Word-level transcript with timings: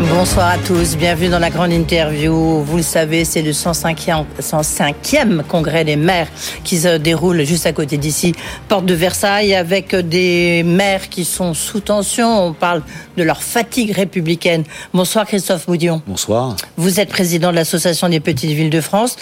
Bonsoir 0.00 0.50
à 0.50 0.58
tous, 0.58 0.96
bienvenue 0.96 1.28
dans 1.28 1.40
la 1.40 1.50
grande 1.50 1.72
interview. 1.72 2.62
Vous 2.62 2.76
le 2.76 2.84
savez, 2.84 3.24
c'est 3.24 3.42
le 3.42 3.50
105e, 3.50 4.24
105e 4.40 5.42
congrès 5.42 5.84
des 5.84 5.96
maires 5.96 6.28
qui 6.62 6.78
se 6.78 6.98
déroule 6.98 7.42
juste 7.42 7.66
à 7.66 7.72
côté 7.72 7.96
d'ici, 7.98 8.32
porte 8.68 8.86
de 8.86 8.94
Versailles, 8.94 9.56
avec 9.56 9.96
des 9.96 10.62
maires 10.62 11.08
qui 11.08 11.24
sont 11.24 11.52
sous 11.52 11.80
tension. 11.80 12.46
On 12.46 12.52
parle 12.52 12.82
de 13.16 13.24
leur 13.24 13.42
fatigue 13.42 13.90
républicaine. 13.90 14.62
Bonsoir 14.94 15.26
Christophe 15.26 15.66
Boudion. 15.66 16.00
Bonsoir. 16.06 16.54
Vous 16.76 17.00
êtes 17.00 17.08
président 17.08 17.50
de 17.50 17.56
l'Association 17.56 18.08
des 18.08 18.20
petites 18.20 18.50
villes 18.50 18.70
de 18.70 18.80
France 18.80 19.16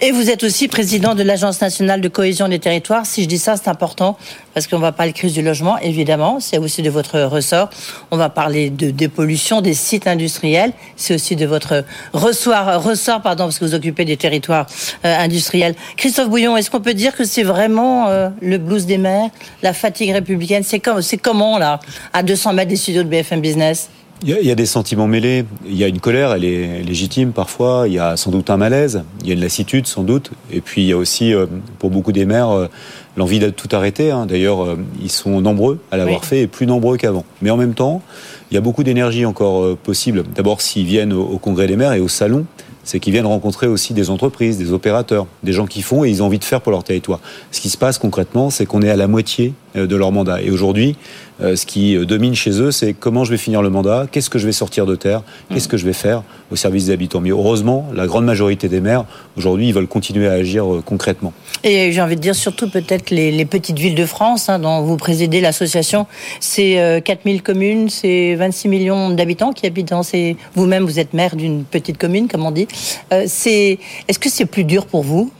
et 0.00 0.12
vous 0.12 0.30
êtes 0.30 0.44
aussi 0.44 0.66
président 0.66 1.14
de 1.14 1.22
l'Agence 1.22 1.60
nationale 1.60 2.00
de 2.00 2.08
cohésion 2.08 2.48
des 2.48 2.58
territoires. 2.58 3.04
Si 3.04 3.22
je 3.22 3.28
dis 3.28 3.38
ça, 3.38 3.56
c'est 3.56 3.68
important 3.68 4.16
parce 4.54 4.66
qu'on 4.66 4.78
va 4.78 4.92
parler 4.92 5.12
de 5.12 5.16
crise 5.16 5.34
du 5.34 5.42
logement, 5.42 5.78
évidemment, 5.78 6.40
c'est 6.40 6.58
aussi 6.58 6.82
de 6.82 6.90
votre 6.90 7.20
ressort. 7.20 7.68
On 8.10 8.16
va 8.16 8.28
parler 8.28 8.70
de 8.70 8.90
dépollution 8.90 9.60
des 9.60 9.74
sites 9.74 10.06
industriels, 10.06 10.21
c'est 10.28 11.14
aussi 11.14 11.36
de 11.36 11.46
votre 11.46 11.84
ressort, 12.12 12.82
ressort 12.82 13.22
pardon, 13.22 13.44
parce 13.44 13.58
que 13.58 13.64
vous 13.64 13.74
occupez 13.74 14.04
des 14.04 14.16
territoires 14.16 14.66
euh, 15.04 15.18
industriels. 15.18 15.74
Christophe 15.96 16.28
Bouillon, 16.28 16.56
est-ce 16.56 16.70
qu'on 16.70 16.80
peut 16.80 16.94
dire 16.94 17.16
que 17.16 17.24
c'est 17.24 17.42
vraiment 17.42 18.08
euh, 18.08 18.28
le 18.40 18.58
blues 18.58 18.86
des 18.86 18.98
maires, 18.98 19.30
la 19.62 19.72
fatigue 19.72 20.12
républicaine? 20.12 20.62
C'est 20.62 21.18
comment 21.18 21.58
là, 21.58 21.80
à 22.12 22.22
200 22.22 22.52
mètres 22.54 22.70
des 22.70 22.76
studios 22.76 23.02
de 23.02 23.08
BFM 23.08 23.40
Business? 23.40 23.88
Il 24.24 24.28
y, 24.28 24.34
a, 24.34 24.40
il 24.40 24.46
y, 24.46 24.52
a, 24.52 24.54
des 24.54 24.66
sentiments 24.66 25.08
mêlés. 25.08 25.44
Il 25.66 25.76
y 25.76 25.82
a 25.82 25.88
une 25.88 25.98
colère, 25.98 26.32
elle 26.32 26.44
est 26.44 26.84
légitime 26.84 27.32
parfois. 27.32 27.86
Il 27.88 27.94
y 27.94 27.98
a 27.98 28.16
sans 28.16 28.30
doute 28.30 28.50
un 28.50 28.56
malaise. 28.56 29.02
Il 29.22 29.26
y 29.26 29.30
a 29.30 29.34
une 29.34 29.40
lassitude 29.40 29.88
sans 29.88 30.04
doute. 30.04 30.30
Et 30.52 30.60
puis 30.60 30.82
il 30.82 30.86
y 30.86 30.92
a 30.92 30.96
aussi, 30.96 31.34
euh, 31.34 31.46
pour 31.80 31.90
beaucoup 31.90 32.12
des 32.12 32.24
maires, 32.24 32.68
l'envie 33.16 33.38
de 33.38 33.50
tout 33.50 33.68
arrêter. 33.72 34.10
Hein. 34.10 34.26
D'ailleurs, 34.26 34.64
euh, 34.64 34.76
ils 35.02 35.10
sont 35.10 35.40
nombreux 35.40 35.80
à 35.90 35.96
l'avoir 35.96 36.20
oui. 36.20 36.26
fait 36.26 36.40
et 36.42 36.46
plus 36.46 36.66
nombreux 36.66 36.96
qu'avant. 36.96 37.24
Mais 37.40 37.50
en 37.50 37.56
même 37.56 37.74
temps, 37.74 38.02
il 38.50 38.54
y 38.54 38.58
a 38.58 38.60
beaucoup 38.60 38.82
d'énergie 38.82 39.24
encore 39.26 39.62
euh, 39.62 39.78
possible. 39.80 40.24
D'abord, 40.34 40.60
s'ils 40.60 40.86
viennent 40.86 41.12
au, 41.12 41.22
au, 41.22 41.38
congrès 41.38 41.66
des 41.66 41.76
maires 41.76 41.92
et 41.92 42.00
au 42.00 42.08
salon, 42.08 42.46
c'est 42.84 43.00
qu'ils 43.00 43.12
viennent 43.12 43.26
rencontrer 43.26 43.66
aussi 43.66 43.94
des 43.94 44.10
entreprises, 44.10 44.58
des 44.58 44.72
opérateurs, 44.72 45.26
des 45.42 45.52
gens 45.52 45.66
qui 45.66 45.82
font 45.82 46.04
et 46.04 46.10
ils 46.10 46.22
ont 46.22 46.26
envie 46.26 46.38
de 46.38 46.44
faire 46.44 46.60
pour 46.60 46.72
leur 46.72 46.84
territoire. 46.84 47.20
Ce 47.50 47.60
qui 47.60 47.70
se 47.70 47.78
passe 47.78 47.98
concrètement, 47.98 48.50
c'est 48.50 48.66
qu'on 48.66 48.82
est 48.82 48.90
à 48.90 48.96
la 48.96 49.06
moitié 49.06 49.54
euh, 49.76 49.86
de 49.86 49.96
leur 49.96 50.12
mandat. 50.12 50.42
Et 50.42 50.50
aujourd'hui, 50.50 50.96
ce 51.42 51.66
qui 51.66 51.96
domine 52.06 52.34
chez 52.34 52.60
eux, 52.60 52.70
c'est 52.70 52.92
comment 52.92 53.24
je 53.24 53.30
vais 53.30 53.36
finir 53.36 53.62
le 53.62 53.70
mandat, 53.70 54.06
qu'est-ce 54.10 54.30
que 54.30 54.38
je 54.38 54.46
vais 54.46 54.52
sortir 54.52 54.86
de 54.86 54.96
terre, 54.96 55.22
qu'est-ce 55.50 55.68
que 55.68 55.76
je 55.76 55.84
vais 55.84 55.92
faire 55.92 56.22
au 56.50 56.56
service 56.56 56.86
des 56.86 56.92
habitants. 56.92 57.20
Mais 57.20 57.30
heureusement, 57.30 57.88
la 57.94 58.06
grande 58.06 58.24
majorité 58.24 58.68
des 58.68 58.80
maires, 58.80 59.04
aujourd'hui, 59.36 59.68
ils 59.68 59.74
veulent 59.74 59.86
continuer 59.86 60.28
à 60.28 60.32
agir 60.32 60.64
concrètement. 60.84 61.32
Et 61.64 61.92
j'ai 61.92 62.00
envie 62.00 62.16
de 62.16 62.20
dire 62.20 62.34
surtout 62.34 62.68
peut-être 62.68 63.10
les, 63.10 63.30
les, 63.30 63.44
petites 63.44 63.78
villes 63.78 63.94
de 63.94 64.06
France, 64.06 64.48
hein, 64.48 64.58
dont 64.58 64.82
vous 64.82 64.96
présidez 64.96 65.40
l'association. 65.40 66.06
C'est 66.40 66.78
euh, 66.78 67.00
4000 67.00 67.42
communes, 67.42 67.88
c'est 67.88 68.34
26 68.34 68.68
millions 68.68 69.10
d'habitants 69.10 69.52
qui 69.52 69.66
habitent 69.66 69.90
dans 69.90 70.02
ces... 70.02 70.36
Vous-même, 70.54 70.84
vous 70.84 70.98
êtes 70.98 71.14
maire 71.14 71.36
d'une 71.36 71.64
petite 71.64 71.98
commune, 71.98 72.28
comme 72.28 72.44
on 72.44 72.50
dit. 72.50 72.66
Euh. 73.12 73.22
Est-ce 73.22 74.18
que 74.18 74.28
c'est 74.28 74.46
plus 74.46 74.64
dur 74.64 74.86
pour 74.86 75.02
vous 75.02 75.30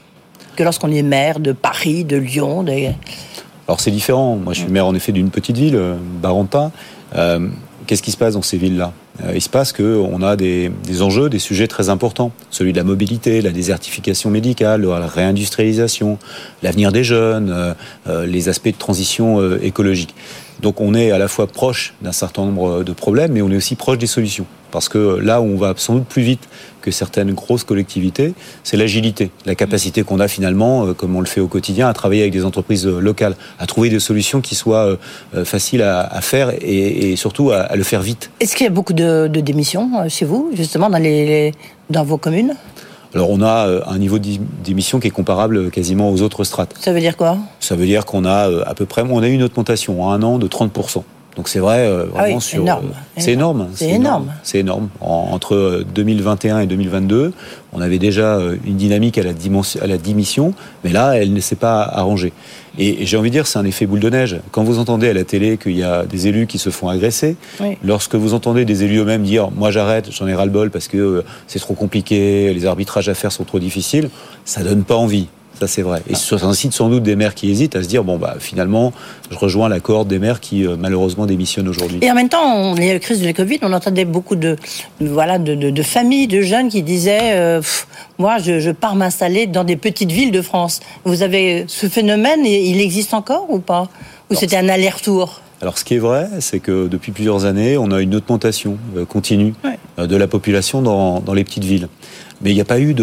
que 0.55 0.63
lorsqu'on 0.63 0.91
est 0.91 1.01
maire 1.01 1.39
de 1.39 1.51
Paris, 1.51 2.03
de 2.03 2.17
Lyon 2.17 2.63
de... 2.63 2.71
Alors 3.67 3.79
c'est 3.79 3.91
différent. 3.91 4.35
Moi, 4.35 4.53
je 4.53 4.61
suis 4.61 4.71
maire 4.71 4.87
en 4.87 4.95
effet 4.95 5.11
d'une 5.11 5.29
petite 5.29 5.57
ville, 5.57 5.75
euh, 5.75 5.95
Barentin. 6.21 6.71
Euh, 7.15 7.47
Qu'est-ce 7.85 8.01
qui 8.01 8.11
se 8.11 8.17
passe 8.17 8.35
dans 8.35 8.41
ces 8.41 8.57
villes-là? 8.57 8.93
Il 9.35 9.41
se 9.41 9.49
passe 9.49 9.73
qu'on 9.73 10.21
a 10.21 10.35
des, 10.35 10.71
des, 10.85 11.01
enjeux, 11.01 11.29
des 11.29 11.39
sujets 11.39 11.67
très 11.67 11.89
importants. 11.89 12.31
Celui 12.49 12.71
de 12.71 12.77
la 12.77 12.83
mobilité, 12.83 13.41
la 13.41 13.51
désertification 13.51 14.29
médicale, 14.29 14.83
la 14.83 15.05
réindustrialisation, 15.05 16.17
l'avenir 16.63 16.91
des 16.91 17.03
jeunes, 17.03 17.75
euh, 18.07 18.25
les 18.25 18.49
aspects 18.49 18.69
de 18.69 18.77
transition 18.77 19.39
euh, 19.39 19.59
écologique. 19.61 20.15
Donc 20.63 20.79
on 20.79 20.93
est 20.95 21.11
à 21.11 21.17
la 21.17 21.27
fois 21.27 21.45
proche 21.45 21.93
d'un 22.01 22.13
certain 22.13 22.45
nombre 22.45 22.83
de 22.83 22.93
problèmes, 22.93 23.33
mais 23.33 23.41
on 23.41 23.51
est 23.51 23.57
aussi 23.57 23.75
proche 23.75 23.97
des 23.97 24.07
solutions. 24.07 24.45
Parce 24.71 24.87
que 24.87 25.19
là 25.19 25.41
où 25.41 25.43
on 25.43 25.57
va 25.57 25.73
sans 25.75 25.95
doute 25.95 26.05
plus 26.05 26.21
vite 26.23 26.47
que 26.81 26.89
certaines 26.89 27.33
grosses 27.33 27.65
collectivités, 27.65 28.33
c'est 28.63 28.77
l'agilité, 28.77 29.29
la 29.45 29.55
capacité 29.55 30.03
qu'on 30.03 30.21
a 30.21 30.29
finalement, 30.29 30.87
euh, 30.87 30.93
comme 30.93 31.15
on 31.17 31.19
le 31.19 31.27
fait 31.27 31.41
au 31.41 31.47
quotidien, 31.47 31.89
à 31.89 31.93
travailler 31.93 32.21
avec 32.21 32.33
des 32.33 32.45
entreprises 32.45 32.87
locales, 32.87 33.35
à 33.59 33.67
trouver 33.67 33.89
des 33.89 33.99
solutions 33.99 34.39
qui 34.39 34.55
soient 34.55 34.97
euh, 35.35 35.45
faciles 35.45 35.81
à, 35.81 36.21
faire 36.21 36.53
et, 36.61 37.15
surtout 37.17 37.51
à, 37.51 37.75
le 37.75 37.83
faire 37.83 38.01
vite. 38.01 38.31
Est-ce 38.39 38.55
qu'il 38.55 38.63
y 38.63 38.67
a 38.67 38.71
beaucoup 38.71 38.93
de, 38.93 39.27
démissions 39.27 39.91
euh, 39.99 40.07
chez 40.07 40.25
vous, 40.25 40.49
justement, 40.53 40.89
dans 40.89 42.03
vos 42.05 42.17
communes? 42.17 42.55
Alors 43.13 43.29
on 43.29 43.41
a 43.41 43.67
euh, 43.67 43.81
un 43.85 43.99
niveau 43.99 44.17
d'émission 44.19 44.99
qui 44.99 45.07
est 45.07 45.11
comparable 45.11 45.69
quasiment 45.69 46.09
aux 46.09 46.21
autres 46.21 46.43
strates. 46.43 46.73
Ça 46.79 46.93
veut 46.93 46.99
dire 46.99 47.15
quoi? 47.15 47.37
Ça 47.59 47.75
veut 47.75 47.85
dire 47.85 48.05
qu'on 48.05 48.25
a 48.25 48.49
euh, 48.49 48.63
à 48.65 48.73
peu 48.73 48.85
près, 48.85 49.03
on 49.07 49.21
a 49.21 49.27
eu 49.27 49.33
une 49.33 49.43
augmentation 49.43 50.03
en 50.03 50.11
un 50.11 50.23
an 50.23 50.39
de 50.39 50.47
30%. 50.47 51.03
Donc 51.35 51.47
c'est 51.49 51.59
vrai, 51.59 51.79
euh, 51.79 52.05
vraiment 52.05 52.17
ah 52.17 52.35
oui, 52.35 52.41
sur. 52.41 52.61
Énorme. 52.61 52.91
C'est 53.17 53.31
énorme. 53.33 53.67
C'est 53.73 53.89
énorme. 53.89 54.33
C'est 54.43 54.59
énorme. 54.59 54.89
En, 55.01 55.29
entre 55.31 55.83
2021 55.93 56.59
et 56.59 56.67
2022, 56.67 57.33
on 57.73 57.81
avait 57.81 57.97
déjà 57.97 58.39
une 58.65 58.77
dynamique 58.77 59.17
à 59.17 59.23
la, 59.23 59.31
à 59.31 59.87
la 59.87 59.97
démission, 59.97 60.53
mais 60.83 60.91
là, 60.91 61.13
elle 61.13 61.33
ne 61.33 61.39
s'est 61.39 61.55
pas 61.55 61.81
arrangée. 61.81 62.33
Et, 62.77 63.03
et 63.03 63.05
j'ai 63.05 63.17
envie 63.17 63.29
de 63.29 63.35
dire, 63.35 63.47
c'est 63.47 63.59
un 63.59 63.65
effet 63.65 63.85
boule 63.85 63.99
de 63.99 64.09
neige. 64.09 64.39
Quand 64.51 64.63
vous 64.63 64.79
entendez 64.79 65.09
à 65.09 65.13
la 65.13 65.23
télé 65.23 65.57
qu'il 65.57 65.77
y 65.77 65.83
a 65.83 66.05
des 66.05 66.27
élus 66.27 66.47
qui 66.47 66.57
se 66.57 66.69
font 66.69 66.89
agresser, 66.89 67.35
oui. 67.59 67.77
lorsque 67.83 68.15
vous 68.15 68.33
entendez 68.33 68.65
des 68.65 68.83
élus 68.83 68.99
eux-mêmes 68.99 69.23
dire 69.23 69.49
moi 69.51 69.71
j'arrête, 69.71 70.11
j'en 70.11 70.27
ai 70.27 70.33
ras 70.33 70.45
le 70.45 70.51
bol 70.51 70.71
parce 70.71 70.87
que 70.87 70.97
euh, 70.97 71.25
c'est 71.47 71.59
trop 71.59 71.73
compliqué, 71.73 72.53
les 72.53 72.65
arbitrages 72.65 73.09
à 73.09 73.13
faire 73.13 73.31
sont 73.31 73.43
trop 73.43 73.59
difficiles, 73.59 74.09
ça 74.45 74.63
donne 74.63 74.83
pas 74.83 74.95
envie. 74.95 75.27
Ça, 75.59 75.67
c'est 75.67 75.81
vrai. 75.81 76.01
Et 76.09 76.15
ça 76.15 76.35
incite 76.43 76.73
sans 76.73 76.89
doute 76.89 77.03
des 77.03 77.15
maires 77.15 77.35
qui 77.35 77.49
hésitent 77.49 77.75
à 77.75 77.83
se 77.83 77.87
dire 77.87 78.03
bon, 78.03 78.17
bah, 78.17 78.35
finalement, 78.39 78.91
je 79.29 79.37
rejoins 79.37 79.69
la 79.69 79.79
corde 79.79 80.07
des 80.07 80.19
maires 80.19 80.39
qui, 80.39 80.65
euh, 80.65 80.75
malheureusement, 80.77 81.25
démissionnent 81.25 81.67
aujourd'hui. 81.67 81.99
Et 82.01 82.11
en 82.11 82.15
même 82.15 82.29
temps, 82.29 82.55
on, 82.55 82.75
y 82.75 82.89
a 82.89 82.93
la 82.93 82.99
crise 82.99 83.21
de 83.21 83.25
la 83.25 83.33
Covid, 83.33 83.59
on 83.61 83.71
entendait 83.71 84.05
beaucoup 84.05 84.35
de, 84.35 84.55
voilà, 84.99 85.37
de, 85.37 85.55
de, 85.55 85.69
de 85.69 85.83
familles, 85.83 86.27
de 86.27 86.41
jeunes 86.41 86.69
qui 86.69 86.81
disaient 86.81 87.35
euh, 87.35 87.59
pff, 87.59 87.87
moi, 88.17 88.39
je, 88.39 88.59
je 88.59 88.71
pars 88.71 88.95
m'installer 88.95 89.47
dans 89.47 89.63
des 89.63 89.75
petites 89.75 90.11
villes 90.11 90.31
de 90.31 90.41
France. 90.41 90.79
Vous 91.05 91.21
avez 91.21 91.65
ce 91.67 91.87
phénomène, 91.87 92.45
il 92.45 92.81
existe 92.81 93.13
encore 93.13 93.45
ou 93.49 93.59
pas? 93.59 93.89
Ou 94.31 94.35
c'était 94.35 94.57
un 94.57 94.69
aller-retour? 94.69 95.41
Alors, 95.61 95.77
ce 95.77 95.85
qui 95.85 95.95
est 95.95 95.99
vrai, 95.99 96.27
c'est 96.39 96.59
que 96.59 96.87
depuis 96.87 97.13
plusieurs 97.13 97.45
années, 97.45 97.77
on 97.77 97.91
a 97.91 98.01
une 98.01 98.15
augmentation 98.15 98.77
euh, 98.97 99.05
continue 99.05 99.53
ouais. 99.63 100.07
de 100.07 100.15
la 100.17 100.27
population 100.27 100.81
dans, 100.81 101.21
dans, 101.21 101.33
les 101.33 101.45
petites 101.45 101.63
villes. 101.63 101.87
Mais 102.41 102.51
il 102.51 102.55
n'y 102.55 102.61
a 102.61 102.65
pas 102.65 102.81
eu 102.81 102.93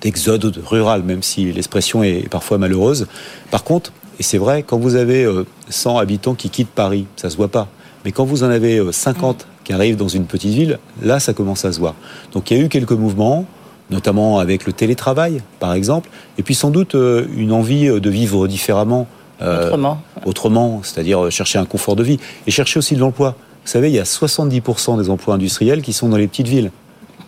d'exode 0.00 0.62
rural, 0.66 1.02
même 1.02 1.22
si 1.22 1.52
l'expression 1.52 2.02
est 2.02 2.28
parfois 2.28 2.58
malheureuse. 2.58 3.06
Par 3.50 3.64
contre, 3.64 3.92
et 4.18 4.22
c'est 4.22 4.38
vrai, 4.38 4.62
quand 4.62 4.78
vous 4.78 4.94
avez 4.94 5.26
100 5.68 5.98
habitants 5.98 6.34
qui 6.34 6.48
quittent 6.48 6.70
Paris, 6.70 7.06
ça 7.16 7.28
se 7.28 7.36
voit 7.36 7.48
pas. 7.48 7.68
Mais 8.04 8.12
quand 8.12 8.24
vous 8.24 8.44
en 8.44 8.50
avez 8.50 8.80
50 8.90 9.36
mmh. 9.36 9.64
qui 9.64 9.72
arrivent 9.72 9.96
dans 9.96 10.08
une 10.08 10.24
petite 10.24 10.52
ville, 10.52 10.78
là, 11.02 11.20
ça 11.20 11.34
commence 11.34 11.64
à 11.64 11.72
se 11.72 11.80
voir. 11.80 11.94
Donc, 12.32 12.50
il 12.50 12.56
y 12.56 12.60
a 12.60 12.62
eu 12.64 12.68
quelques 12.68 12.92
mouvements 12.92 13.46
notamment 13.90 14.38
avec 14.38 14.66
le 14.66 14.72
télétravail, 14.72 15.42
par 15.60 15.72
exemple, 15.74 16.10
et 16.38 16.42
puis 16.42 16.54
sans 16.54 16.70
doute 16.70 16.94
euh, 16.94 17.26
une 17.36 17.52
envie 17.52 17.88
de 17.88 18.10
vivre 18.10 18.48
différemment 18.48 19.06
euh, 19.42 19.66
autrement, 19.66 20.02
autrement 20.24 20.80
c'est-à-dire 20.82 21.30
chercher 21.30 21.58
un 21.58 21.66
confort 21.66 21.94
de 21.94 22.02
vie 22.02 22.18
et 22.46 22.50
chercher 22.50 22.78
aussi 22.78 22.94
de 22.94 23.00
l'emploi. 23.00 23.36
Vous 23.64 23.70
savez, 23.70 23.88
il 23.90 23.94
y 23.94 23.98
a 23.98 24.04
70% 24.04 24.98
des 24.98 25.10
emplois 25.10 25.34
industriels 25.34 25.82
qui 25.82 25.92
sont 25.92 26.08
dans 26.08 26.16
les 26.16 26.26
petites 26.26 26.48
villes. 26.48 26.70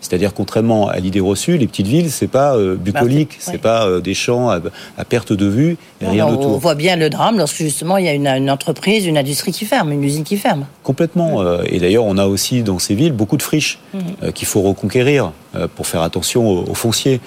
C'est-à-dire 0.00 0.32
contrairement 0.34 0.88
à 0.88 0.98
l'idée 0.98 1.20
reçue, 1.20 1.56
les 1.58 1.66
petites 1.66 1.86
villes, 1.86 2.10
c'est 2.10 2.28
pas 2.28 2.56
euh, 2.56 2.76
bucolique, 2.76 3.36
c'est 3.40 3.52
oui. 3.52 3.58
pas 3.58 3.86
euh, 3.86 4.00
des 4.00 4.14
champs 4.14 4.48
à, 4.48 4.60
à, 4.96 5.04
perte 5.04 5.32
de 5.32 5.46
vue 5.46 5.76
et 6.00 6.04
non, 6.04 6.10
rien 6.12 6.26
non, 6.26 6.34
autour. 6.34 6.54
On 6.54 6.58
voit 6.58 6.74
bien 6.74 6.96
le 6.96 7.10
drame 7.10 7.36
lorsque 7.38 7.56
justement 7.58 7.96
il 7.96 8.04
y 8.04 8.08
a 8.08 8.12
une, 8.14 8.26
une 8.28 8.50
entreprise, 8.50 9.06
une 9.06 9.18
industrie 9.18 9.52
qui 9.52 9.64
ferme, 9.64 9.90
une 9.92 10.04
usine 10.04 10.24
qui 10.24 10.36
ferme. 10.36 10.66
Complètement. 10.82 11.42
Euh, 11.42 11.62
et 11.66 11.78
d'ailleurs, 11.80 12.04
on 12.04 12.16
a 12.16 12.26
aussi 12.26 12.62
dans 12.62 12.78
ces 12.78 12.94
villes 12.94 13.12
beaucoup 13.12 13.36
de 13.36 13.42
friches 13.42 13.78
Mhm. 13.92 14.00
mm 14.00 14.04
-hmm. 14.28 14.32
qu'il 14.32 14.46
faut 14.48 14.62
reconquérir 14.62 15.32
pour 15.74 15.86
faire 15.86 16.02
attention 16.02 16.40
aux, 16.50 16.64
aux 16.72 16.74
fonciers. 16.84 17.20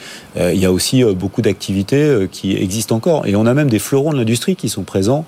il 0.58 0.60
y 0.66 0.66
a 0.66 0.72
aussi 0.72 0.98
beaucoup 1.24 1.42
d'activités 1.42 2.28
qui 2.36 2.50
existent 2.66 2.96
encore. 3.00 3.22
Et 3.30 3.34
on 3.36 3.46
a 3.52 3.54
même 3.60 3.70
des 3.70 3.80
fleurons 3.88 4.12
de 4.14 4.18
l'industrie 4.22 4.56
qui 4.62 4.70
sont 4.70 4.84
présents 4.94 5.24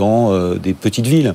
dans 0.00 0.20
des 0.66 0.74
petites 0.84 1.08
villes. 1.14 1.34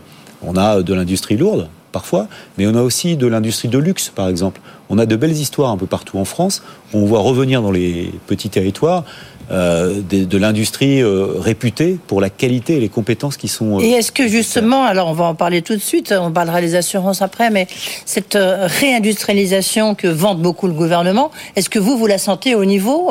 On 0.49 0.55
a 0.67 0.81
de 0.89 0.93
l'industrie 0.93 1.37
lourde, 1.37 1.67
parfois, 1.95 2.27
mais 2.57 2.67
on 2.67 2.75
a 2.75 2.81
aussi 2.81 3.15
de 3.15 3.25
l'industrie 3.25 3.69
de 3.69 3.77
luxe, 3.77 4.11
par 4.13 4.27
exemple. 4.27 4.59
On 4.89 4.99
a 4.99 5.05
de 5.05 5.15
belles 5.15 5.39
histoires 5.45 5.71
un 5.71 5.77
peu 5.77 5.85
partout 5.85 6.17
en 6.17 6.25
France. 6.25 6.61
On 6.93 7.05
voit 7.05 7.21
revenir 7.21 7.61
dans 7.61 7.71
les 7.71 8.11
petits 8.27 8.49
territoires 8.49 9.05
euh, 9.49 10.01
de, 10.01 10.25
de 10.25 10.37
l'industrie 10.37 11.01
euh, 11.01 11.39
réputée 11.39 11.97
pour 12.07 12.19
la 12.19 12.29
qualité 12.29 12.75
et 12.75 12.79
les 12.81 12.89
compétences 12.89 13.37
qui 13.37 13.47
sont. 13.47 13.77
Euh, 13.77 13.81
et 13.81 13.91
est-ce 13.91 14.11
que 14.11 14.27
justement, 14.27 14.83
alors 14.83 15.07
on 15.07 15.13
va 15.13 15.23
en 15.23 15.35
parler 15.35 15.61
tout 15.61 15.75
de 15.75 15.81
suite, 15.91 16.13
on 16.19 16.31
parlera 16.33 16.59
des 16.59 16.75
assurances 16.75 17.21
après, 17.21 17.49
mais 17.49 17.67
cette 18.05 18.37
réindustrialisation 18.81 19.95
que 19.95 20.09
vante 20.09 20.41
beaucoup 20.41 20.67
le 20.67 20.73
gouvernement, 20.73 21.31
est-ce 21.55 21.69
que 21.69 21.79
vous, 21.79 21.97
vous 21.97 22.07
la 22.07 22.17
sentez 22.17 22.55
au 22.55 22.65
niveau 22.65 23.09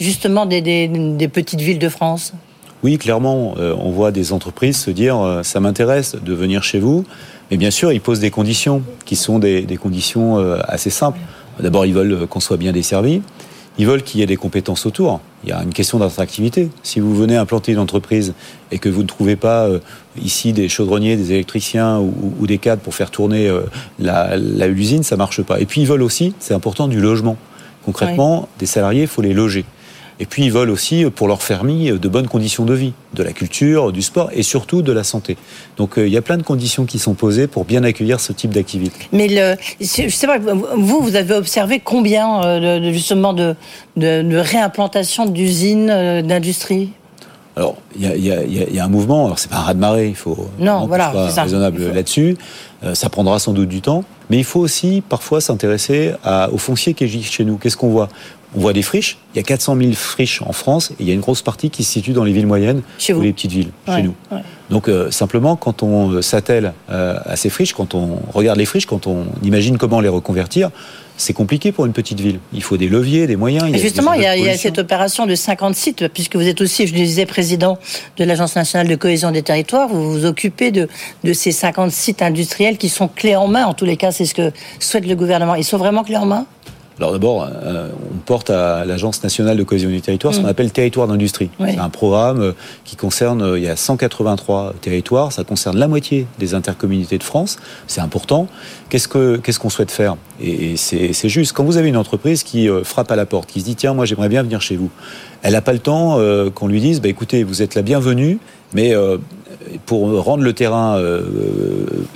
justement 0.00 0.46
des, 0.46 0.62
des, 0.62 0.88
des 0.88 1.28
petites 1.28 1.60
villes 1.60 1.78
de 1.78 1.88
France? 1.88 2.32
Oui, 2.82 2.98
clairement, 2.98 3.54
on 3.58 3.90
voit 3.90 4.12
des 4.12 4.32
entreprises 4.32 4.76
se 4.78 4.90
dire 4.90 5.40
ça 5.42 5.60
m'intéresse 5.60 6.14
de 6.14 6.34
venir 6.34 6.62
chez 6.62 6.78
vous, 6.78 7.04
mais 7.50 7.56
bien 7.56 7.70
sûr, 7.70 7.92
ils 7.92 8.00
posent 8.00 8.20
des 8.20 8.30
conditions 8.30 8.82
qui 9.04 9.16
sont 9.16 9.38
des, 9.38 9.62
des 9.62 9.76
conditions 9.76 10.38
euh, 10.38 10.58
assez 10.66 10.90
simples. 10.90 11.20
D'abord, 11.60 11.86
ils 11.86 11.94
veulent 11.94 12.26
qu'on 12.26 12.40
soit 12.40 12.56
bien 12.56 12.72
desservi. 12.72 13.22
Ils 13.78 13.86
veulent 13.86 14.02
qu'il 14.02 14.20
y 14.20 14.22
ait 14.22 14.26
des 14.26 14.36
compétences 14.36 14.86
autour. 14.86 15.20
il 15.44 15.50
y 15.50 15.52
a 15.52 15.62
une 15.62 15.72
question 15.72 15.98
d'attractivité. 15.98 16.70
Si 16.82 16.98
vous 16.98 17.14
venez 17.14 17.36
implanter 17.36 17.72
une 17.72 17.78
entreprise 17.78 18.32
et 18.72 18.78
que 18.78 18.88
vous 18.88 19.02
ne 19.02 19.06
trouvez 19.06 19.36
pas 19.36 19.66
euh, 19.66 19.80
ici 20.20 20.52
des 20.52 20.68
chaudronniers, 20.68 21.16
des 21.16 21.32
électriciens 21.32 21.98
ou, 21.98 22.46
des 22.46 22.58
cadres 22.58 22.80
pour 22.80 22.94
faire 22.94 23.10
tourner 23.10 23.48
euh, 23.48 23.62
la 23.98 24.36
l'usine, 24.36 25.02
ça 25.02 25.16
marche 25.16 25.42
pas. 25.42 25.60
Et 25.60 25.66
puis 25.66 25.82
ils 25.82 25.86
veulent 25.86 26.02
aussi, 26.02 26.34
c'est 26.38 26.54
important, 26.54 26.88
du 26.88 27.00
logement. 27.00 27.36
Concrètement, 27.84 28.48
des 28.58 28.66
salariés, 28.66 29.02
il 29.02 29.08
faut 29.08 29.22
les 29.22 29.34
loger. 29.34 29.64
Et 30.18 30.26
puis 30.26 30.44
ils 30.44 30.52
veulent 30.52 30.70
aussi, 30.70 31.04
pour 31.14 31.28
leur 31.28 31.42
famille, 31.42 31.92
de 31.98 32.08
bonnes 32.08 32.28
conditions 32.28 32.64
de 32.64 32.74
vie, 32.74 32.92
de 33.14 33.22
la 33.22 33.32
culture, 33.32 33.92
du 33.92 34.02
sport 34.02 34.30
et 34.32 34.42
surtout 34.42 34.82
de 34.82 34.92
la 34.92 35.04
santé. 35.04 35.36
Donc 35.76 35.98
euh, 35.98 36.06
il 36.06 36.12
y 36.12 36.16
a 36.16 36.22
plein 36.22 36.38
de 36.38 36.42
conditions 36.42 36.86
qui 36.86 36.98
sont 36.98 37.14
posées 37.14 37.46
pour 37.46 37.64
bien 37.64 37.84
accueillir 37.84 38.20
ce 38.20 38.32
type 38.32 38.52
d'activité. 38.52 39.08
Mais 39.12 39.28
le, 39.28 39.56
je 39.80 40.08
sais 40.08 40.26
pas, 40.26 40.38
vous, 40.38 41.00
vous 41.00 41.16
avez 41.16 41.34
observé 41.34 41.80
combien 41.80 42.42
euh, 42.44 42.92
justement 42.92 43.34
de, 43.34 43.54
de, 43.96 44.36
réimplantation 44.36 45.26
d'usines, 45.26 45.90
euh, 45.90 46.22
d'industries? 46.22 46.90
Alors, 47.56 47.76
il 47.98 48.04
y 48.22 48.78
a, 48.80 48.84
un 48.84 48.88
mouvement. 48.88 49.24
Alors, 49.24 49.38
c'est 49.38 49.50
pas 49.50 49.56
un 49.56 49.62
raz-de-marée. 49.62 50.08
Il 50.08 50.14
faut 50.14 50.50
non, 50.58 50.86
voilà, 50.86 51.08
raisonnable 51.08 51.90
là-dessus. 51.90 52.36
ça 52.92 53.08
prendra 53.08 53.38
sans 53.38 53.54
doute 53.54 53.70
du 53.70 53.80
temps, 53.80 54.04
mais 54.28 54.36
il 54.36 54.44
faut 54.44 54.60
aussi 54.60 55.02
parfois 55.08 55.40
s'intéresser 55.40 56.12
au 56.52 56.58
foncier 56.58 56.92
qui 56.92 57.04
est 57.04 57.22
chez 57.22 57.46
nous. 57.46 57.56
Qu'est-ce 57.56 57.78
qu'on 57.78 57.88
voit? 57.88 58.10
On 58.56 58.60
voit 58.60 58.72
des 58.72 58.82
friches. 58.82 59.18
Il 59.34 59.36
y 59.36 59.40
a 59.40 59.42
400 59.42 59.76
000 59.76 59.92
friches 59.92 60.42
en 60.42 60.52
France 60.52 60.90
et 60.92 60.96
il 61.00 61.08
y 61.08 61.10
a 61.10 61.14
une 61.14 61.20
grosse 61.20 61.42
partie 61.42 61.70
qui 61.70 61.84
se 61.84 61.92
situe 61.92 62.12
dans 62.12 62.24
les 62.24 62.32
villes 62.32 62.46
moyennes 62.46 62.82
ou 63.10 63.20
les 63.20 63.32
petites 63.32 63.52
villes, 63.52 63.70
chez 63.86 64.02
nous. 64.02 64.14
Donc 64.70 64.88
euh, 64.88 65.10
simplement, 65.10 65.54
quand 65.54 65.84
on 65.84 66.10
euh, 66.10 66.22
s'attelle 66.22 66.72
euh, 66.90 67.18
à 67.24 67.36
ces 67.36 67.50
friches, 67.50 67.72
quand 67.72 67.94
on 67.94 68.18
regarde 68.32 68.58
les 68.58 68.64
friches, 68.64 68.86
quand 68.86 69.06
on 69.06 69.26
imagine 69.44 69.78
comment 69.78 70.00
les 70.00 70.08
reconvertir, 70.08 70.70
c'est 71.16 71.32
compliqué 71.32 71.70
pour 71.70 71.86
une 71.86 71.92
petite 71.92 72.20
ville. 72.20 72.40
Il 72.52 72.62
faut 72.62 72.76
des 72.76 72.88
leviers, 72.88 73.26
des 73.26 73.36
moyens. 73.36 73.74
justement, 73.76 74.12
il 74.12 74.22
y, 74.22 74.26
a, 74.26 74.56
cette 74.56 74.78
opération 74.78 75.26
de 75.26 75.34
50 75.34 75.74
sites, 75.74 76.08
puisque 76.08 76.36
vous 76.36 76.46
êtes 76.46 76.60
aussi, 76.60 76.86
je 76.86 76.92
le 76.92 77.00
disais, 77.00 77.26
président 77.26 77.78
de 78.16 78.24
l'Agence 78.24 78.56
nationale 78.56 78.88
de 78.88 78.96
cohésion 78.96 79.30
des 79.30 79.42
territoires. 79.42 79.88
Vous 79.88 80.12
vous 80.12 80.24
occupez 80.26 80.72
de, 80.72 80.88
de 81.24 81.32
ces 81.32 81.52
50 81.52 81.90
sites 81.90 82.20
industriels 82.20 82.76
qui 82.76 82.88
sont 82.88 83.08
clés 83.08 83.36
en 83.36 83.46
main. 83.46 83.64
En 83.64 83.72
tous 83.72 83.86
les 83.86 83.96
cas, 83.96 84.10
c'est 84.10 84.26
ce 84.26 84.34
que 84.34 84.50
souhaite 84.78 85.06
le 85.06 85.14
gouvernement. 85.14 85.54
Ils 85.54 85.64
sont 85.64 85.78
vraiment 85.78 86.04
clés 86.04 86.16
en 86.16 86.26
main? 86.26 86.46
Alors 86.98 87.12
d'abord, 87.12 87.46
euh, 87.62 87.90
on 88.14 88.18
porte 88.18 88.48
à 88.48 88.86
l'Agence 88.86 89.22
nationale 89.22 89.58
de 89.58 89.62
cohésion 89.64 89.90
du 89.90 90.00
territoire 90.00 90.32
ce 90.32 90.40
qu'on 90.40 90.46
mm. 90.46 90.50
appelle 90.50 90.72
territoire 90.72 91.06
d'industrie. 91.06 91.50
C'est 91.58 91.78
un 91.78 91.90
programme 91.90 92.40
euh, 92.40 92.52
qui 92.84 92.96
concerne, 92.96 93.42
euh, 93.42 93.58
il 93.58 93.64
y 93.64 93.68
a 93.68 93.76
183 93.76 94.74
territoires, 94.80 95.30
ça 95.30 95.44
concerne 95.44 95.76
la 95.76 95.88
moitié 95.88 96.26
des 96.38 96.54
intercommunalités 96.54 97.18
de 97.18 97.22
France, 97.22 97.58
c'est 97.86 98.00
important. 98.00 98.48
Qu'est-ce 98.88 99.08
qu'on 99.08 99.38
ce 99.46 99.58
qu'on 99.58 99.68
souhaite 99.68 99.90
faire? 99.90 100.16
Et, 100.40 100.76
c'est 100.76 101.28
juste, 101.28 101.52
quand 101.52 101.64
vous 101.64 101.76
avez 101.76 101.88
une 101.88 101.96
entreprise 101.98 102.42
qui 102.42 102.68
frappe 102.84 103.10
à 103.10 103.16
la 103.16 103.26
porte, 103.26 103.50
qui 103.50 103.60
se 103.60 103.66
dit, 103.66 103.76
tiens, 103.76 103.92
moi 103.92 104.06
j'aimerais 104.06 104.28
bien 104.28 104.42
venir 104.42 104.62
chez 104.62 104.76
vous, 104.76 104.90
elle 105.42 105.52
n'a 105.52 105.62
pas 105.62 105.72
le 105.72 105.78
temps 105.78 106.18
qu'on 106.54 106.68
lui 106.68 106.80
dise, 106.80 107.00
bah, 107.00 107.08
écoutez, 107.08 107.44
vous 107.44 107.62
êtes 107.62 107.74
la 107.74 107.82
bienvenue, 107.82 108.38
mais 108.74 108.94
pour 109.86 110.22
rendre 110.22 110.42
le 110.42 110.52
terrain 110.52 111.00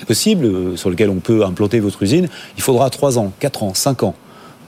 possible, 0.07 0.77
sur 0.77 0.91
lequel 0.91 1.11
on 1.11 1.17
peut 1.21 1.45
implanter 1.45 1.81
votre 1.81 2.03
usine, 2.03 2.29
il 2.57 2.63
faudra 2.63 2.91
3 2.91 3.19
ans, 3.19 3.33
4 3.41 3.63
ans, 3.63 3.75
5 3.75 4.03
ans 4.03 4.15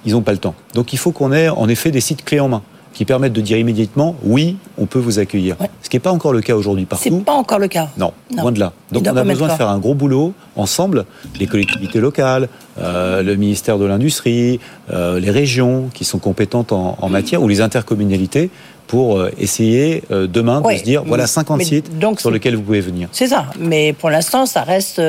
ils 0.05 0.13
n'ont 0.13 0.23
pas 0.23 0.33
le 0.33 0.39
temps. 0.39 0.55
Donc 0.75 0.93
il 0.93 0.99
faut 0.99 1.13
qu'on 1.13 1.33
ait 1.33 1.49
en 1.49 1.69
effet 1.69 1.91
des 1.91 2.01
sites 2.01 2.25
clés 2.25 2.41
en 2.41 2.49
main 2.49 2.63
qui 2.93 3.05
permettent 3.05 3.33
de 3.33 3.41
dire 3.41 3.59
immédiatement 3.59 4.17
oui, 4.23 4.57
on 4.79 4.87
peut 4.87 4.99
vous 4.99 5.19
accueillir. 5.19 5.57
Ce 5.83 5.89
qui 5.89 5.97
n'est 5.97 6.01
pas 6.01 6.13
encore 6.13 6.33
le 6.33 6.41
cas 6.41 6.55
aujourd'hui 6.55 6.85
partout. 6.85 7.05
C'est 7.05 7.25
pas 7.25 7.33
encore 7.33 7.59
le 7.59 7.69
cas. 7.69 7.89
Non, 7.97 8.13
loin 8.37 8.53
de 8.53 8.61
là. 8.61 8.73
Donc 8.91 9.07
on 9.11 9.17
a 9.17 9.25
besoin 9.25 9.49
de 9.49 9.53
faire 9.55 9.69
un 9.69 9.79
gros 9.79 9.95
boulot 9.95 10.35
ensemble, 10.57 11.07
les 11.39 11.47
collectivités 11.47 12.01
locales, 12.01 12.49
euh, 12.79 13.23
le 13.23 13.37
ministère 13.37 13.79
de 13.79 13.85
l'Industrie, 13.85 14.61
euh, 14.93 15.19
les 15.19 15.31
régions 15.31 15.89
qui 15.95 16.05
sont 16.05 16.19
compétentes 16.19 16.73
en, 16.73 17.09
matière, 17.09 17.43
ou 17.43 17.49
les 17.49 17.61
intercommunalités, 17.61 18.51
pour 18.87 19.19
euh, 19.19 19.31
essayer 19.39 20.03
demain 20.11 20.61
de 20.61 20.77
se 20.77 20.83
dire 20.83 21.03
voilà 21.05 21.27
50 21.27 21.63
sites 21.63 21.91
sur 22.19 22.31
lesquels 22.31 22.57
vous 22.57 22.63
pouvez 22.63 22.81
venir. 22.81 23.09
C'est 23.13 23.29
ça. 23.29 23.47
Mais 23.59 23.93
pour 23.93 24.11
l'instant, 24.11 24.47
ça 24.47 24.63
reste 24.63 25.01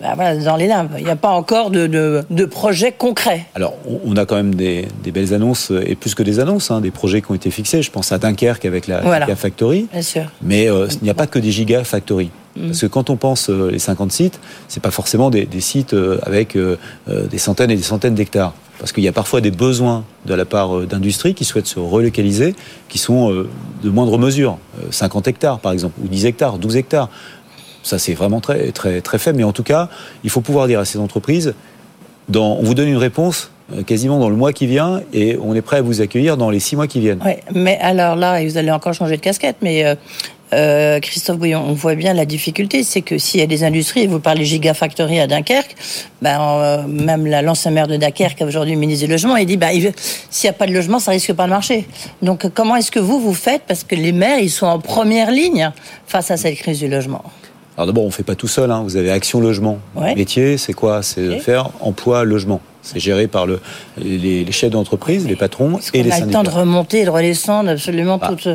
voilà, 0.00 0.36
dans 0.36 0.56
les 0.56 0.66
limbes. 0.66 0.90
Il 0.98 1.04
n'y 1.04 1.10
a 1.10 1.16
pas 1.16 1.30
encore 1.30 1.70
de, 1.70 1.86
de, 1.86 2.24
de 2.28 2.44
projet 2.44 2.92
concret. 2.92 3.46
Alors, 3.54 3.74
on 4.04 4.16
a 4.16 4.26
quand 4.26 4.36
même 4.36 4.54
des, 4.54 4.88
des, 5.02 5.10
belles 5.10 5.32
annonces, 5.32 5.72
et 5.84 5.94
plus 5.94 6.14
que 6.14 6.22
des 6.22 6.38
annonces, 6.38 6.70
hein, 6.70 6.80
des 6.80 6.90
projets 6.90 7.22
qui 7.22 7.30
ont 7.30 7.34
été 7.34 7.50
fixés. 7.50 7.82
Je 7.82 7.90
pense 7.90 8.12
à 8.12 8.18
Dunkerque 8.18 8.64
avec 8.64 8.86
la 8.86 9.02
Gigafactory. 9.02 9.88
Bien 9.90 10.02
sûr. 10.02 10.24
Mais 10.42 10.68
euh, 10.68 10.88
il 11.00 11.04
n'y 11.04 11.10
a 11.10 11.14
pas 11.14 11.26
que 11.26 11.38
des 11.38 11.50
Gigafactories. 11.50 12.30
Mm. 12.56 12.66
Parce 12.66 12.80
que 12.80 12.86
quand 12.86 13.10
on 13.10 13.16
pense 13.16 13.48
euh, 13.48 13.70
les 13.70 13.78
50 13.78 14.12
sites, 14.12 14.38
c'est 14.68 14.82
pas 14.82 14.90
forcément 14.90 15.30
des, 15.30 15.46
des 15.46 15.60
sites 15.60 15.94
euh, 15.94 16.18
avec 16.22 16.56
des 16.56 17.38
centaines 17.38 17.70
et 17.70 17.76
des 17.76 17.82
centaines 17.82 18.14
d'hectares. 18.14 18.54
Parce 18.78 18.92
qu'il 18.92 19.04
y 19.04 19.08
a 19.08 19.12
parfois 19.12 19.40
des 19.40 19.50
besoins 19.50 20.04
de 20.26 20.34
la 20.34 20.44
part 20.44 20.80
d'industries 20.82 21.32
qui 21.32 21.46
souhaitent 21.46 21.66
se 21.66 21.78
relocaliser, 21.78 22.54
qui 22.90 22.98
sont 22.98 23.30
de 23.82 23.90
moindre 23.90 24.18
mesure, 24.18 24.58
50 24.90 25.28
hectares 25.28 25.60
par 25.60 25.72
exemple, 25.72 25.98
ou 26.04 26.08
10 26.08 26.26
hectares, 26.26 26.58
12 26.58 26.76
hectares. 26.76 27.08
Ça, 27.86 28.00
c'est 28.00 28.14
vraiment 28.14 28.40
très, 28.40 28.72
très, 28.72 29.00
très 29.00 29.16
faible. 29.16 29.38
Mais 29.38 29.44
en 29.44 29.52
tout 29.52 29.62
cas, 29.62 29.88
il 30.24 30.30
faut 30.30 30.40
pouvoir 30.40 30.66
dire 30.66 30.80
à 30.80 30.84
ces 30.84 30.98
entreprises, 30.98 31.54
on 32.34 32.60
vous 32.60 32.74
donne 32.74 32.88
une 32.88 32.96
réponse 32.96 33.52
euh, 33.72 33.84
quasiment 33.84 34.18
dans 34.18 34.28
le 34.28 34.34
mois 34.34 34.52
qui 34.52 34.66
vient 34.66 35.02
et 35.12 35.38
on 35.40 35.54
est 35.54 35.62
prêt 35.62 35.76
à 35.76 35.82
vous 35.82 36.00
accueillir 36.00 36.36
dans 36.36 36.50
les 36.50 36.58
six 36.58 36.74
mois 36.74 36.88
qui 36.88 36.98
viennent. 36.98 37.20
Oui, 37.24 37.34
mais 37.54 37.78
alors 37.80 38.16
là, 38.16 38.42
vous 38.44 38.58
allez 38.58 38.72
encore 38.72 38.92
changer 38.92 39.16
de 39.16 39.20
casquette, 39.20 39.58
mais 39.62 39.84
euh, 39.84 39.94
euh, 40.52 40.98
Christophe 40.98 41.38
Bouillon, 41.38 41.62
on 41.64 41.74
voit 41.74 41.94
bien 41.94 42.12
la 42.12 42.24
difficulté, 42.24 42.82
c'est 42.82 43.02
que 43.02 43.18
s'il 43.18 43.38
y 43.38 43.42
a 43.44 43.46
des 43.46 43.62
industries, 43.62 44.08
vous 44.08 44.18
parlez 44.18 44.44
Gigafactory 44.44 45.20
à 45.20 45.28
Dunkerque, 45.28 45.76
ben, 46.20 46.84
même 46.88 47.24
l'ancien 47.24 47.70
maire 47.70 47.86
de 47.86 47.96
Dunkerque, 47.96 48.42
aujourd'hui 48.42 48.74
ministre 48.74 49.06
du 49.06 49.12
Logement, 49.12 49.36
il 49.36 49.46
dit 49.46 49.56
ben, 49.56 49.70
s'il 50.28 50.48
n'y 50.48 50.50
a 50.50 50.58
pas 50.58 50.66
de 50.66 50.72
logement, 50.72 50.98
ça 50.98 51.12
risque 51.12 51.32
pas 51.34 51.44
de 51.44 51.50
marcher. 51.50 51.86
Donc 52.20 52.48
comment 52.52 52.74
est-ce 52.74 52.90
que 52.90 53.00
vous, 53.00 53.20
vous 53.20 53.34
faites 53.34 53.62
Parce 53.68 53.84
que 53.84 53.94
les 53.94 54.10
maires, 54.10 54.40
ils 54.40 54.50
sont 54.50 54.66
en 54.66 54.80
première 54.80 55.30
ligne 55.30 55.70
face 56.08 56.32
à 56.32 56.36
cette 56.36 56.56
crise 56.56 56.80
du 56.80 56.88
logement? 56.88 57.22
Alors 57.76 57.86
d'abord, 57.86 58.04
on 58.04 58.08
ne 58.08 58.12
fait 58.12 58.22
pas 58.22 58.34
tout 58.34 58.48
seul. 58.48 58.70
Hein. 58.70 58.82
Vous 58.84 58.96
avez 58.96 59.10
Action 59.10 59.40
Logement. 59.40 59.78
Métier, 60.16 60.56
c'est 60.56 60.72
quoi? 60.72 61.02
C'est 61.02 61.38
faire 61.40 61.70
emploi 61.80 62.24
logement. 62.24 62.60
C'est 62.82 63.00
géré 63.00 63.26
par 63.26 63.46
le, 63.46 63.60
les, 63.98 64.50
chefs 64.52 64.70
d'entreprise, 64.70 65.26
les 65.26 65.36
patrons 65.36 65.80
et 65.92 66.02
les 66.02 66.10
syndicats. 66.10 66.16
On 66.18 66.22
a 66.22 66.26
le 66.26 66.32
temps 66.32 66.42
de 66.44 66.56
remonter 66.56 67.00
et 67.00 67.04
de 67.04 67.10
redescendre 67.10 67.70
absolument 67.70 68.16
bah, 68.16 68.28
tout. 68.28 68.50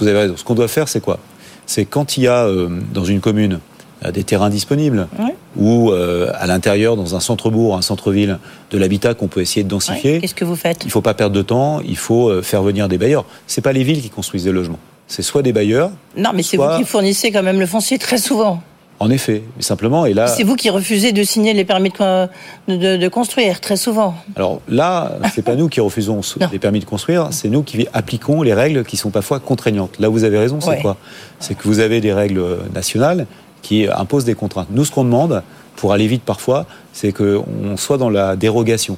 Vous 0.00 0.06
avez 0.06 0.18
raison. 0.18 0.36
Ce 0.36 0.44
qu'on 0.44 0.54
doit 0.54 0.68
faire, 0.68 0.88
c'est 0.88 1.00
quoi? 1.00 1.18
C'est 1.66 1.86
quand 1.86 2.16
il 2.18 2.24
y 2.24 2.28
a 2.28 2.44
euh, 2.44 2.68
dans 2.92 3.04
une 3.04 3.20
commune 3.20 3.60
euh, 4.04 4.10
des 4.10 4.24
terrains 4.24 4.50
disponibles 4.50 5.08
ou 5.56 5.92
euh, 5.92 6.30
à 6.34 6.46
l'intérieur, 6.46 6.96
dans 6.96 7.14
un 7.14 7.20
centre-bourg, 7.20 7.76
un 7.76 7.82
centre-ville, 7.82 8.38
de 8.70 8.76
l'habitat 8.76 9.14
qu'on 9.14 9.28
peut 9.28 9.40
essayer 9.40 9.62
de 9.62 9.68
densifier. 9.68 10.20
Qu'est-ce 10.20 10.34
que 10.34 10.44
vous 10.44 10.56
faites? 10.56 10.82
Il 10.82 10.88
ne 10.88 10.92
faut 10.92 11.00
pas 11.00 11.14
perdre 11.14 11.36
de 11.36 11.42
temps. 11.42 11.80
Il 11.86 11.96
faut 11.96 12.42
faire 12.42 12.62
venir 12.62 12.88
des 12.88 12.98
bailleurs. 12.98 13.24
C'est 13.46 13.62
pas 13.62 13.72
les 13.72 13.84
villes 13.84 14.02
qui 14.02 14.10
construisent 14.10 14.44
des 14.44 14.52
logements 14.52 14.80
c'est 15.14 15.22
soit 15.22 15.42
des 15.42 15.52
bailleurs. 15.52 15.92
Non, 16.16 16.30
mais 16.34 16.42
c'est 16.42 16.56
vous 16.56 16.68
qui 16.76 16.82
fournissez 16.82 17.30
quand 17.30 17.44
même 17.44 17.60
le 17.60 17.66
foncier 17.66 17.98
très 17.98 18.18
souvent. 18.18 18.60
En 18.98 19.10
effet, 19.10 19.44
mais 19.56 19.62
simplement, 19.62 20.06
et 20.06 20.14
là... 20.14 20.26
C'est 20.26 20.42
vous 20.42 20.56
qui 20.56 20.70
refusez 20.70 21.12
de 21.12 21.22
signer 21.22 21.52
les 21.52 21.64
permis 21.64 21.90
de, 21.90 23.08
construire, 23.08 23.60
très 23.60 23.76
souvent. 23.76 24.14
Alors 24.34 24.60
là, 24.68 25.12
c'est 25.32 25.44
pas 25.44 25.54
nous 25.54 25.68
qui 25.68 25.80
refusons 25.80 26.20
les 26.52 26.58
permis 26.58 26.80
de 26.80 26.84
construire, 26.84 27.28
c'est 27.30 27.48
nous 27.48 27.62
qui 27.62 27.86
appliquons 27.92 28.42
les 28.42 28.54
règles 28.54 28.82
qui 28.84 28.96
sont 28.96 29.10
parfois 29.10 29.38
contraignantes. 29.38 30.00
Là, 30.00 30.08
vous 30.08 30.24
avez 30.24 30.38
raison, 30.38 30.60
c'est 30.60 30.80
quoi? 30.80 30.96
C'est 31.38 31.56
que 31.56 31.62
vous 31.64 31.78
avez 31.78 32.00
des 32.00 32.12
règles 32.12 32.42
nationales 32.74 33.26
qui 33.62 33.86
imposent 33.88 34.24
des 34.24 34.34
contraintes. 34.34 34.68
Nous, 34.70 34.84
ce 34.84 34.90
qu'on 34.90 35.04
demande, 35.04 35.42
pour 35.76 35.92
aller 35.92 36.08
vite 36.08 36.22
parfois, 36.22 36.66
c'est 36.92 37.12
qu'on 37.12 37.76
soit 37.76 37.98
dans 37.98 38.10
la 38.10 38.34
dérogation. 38.34 38.96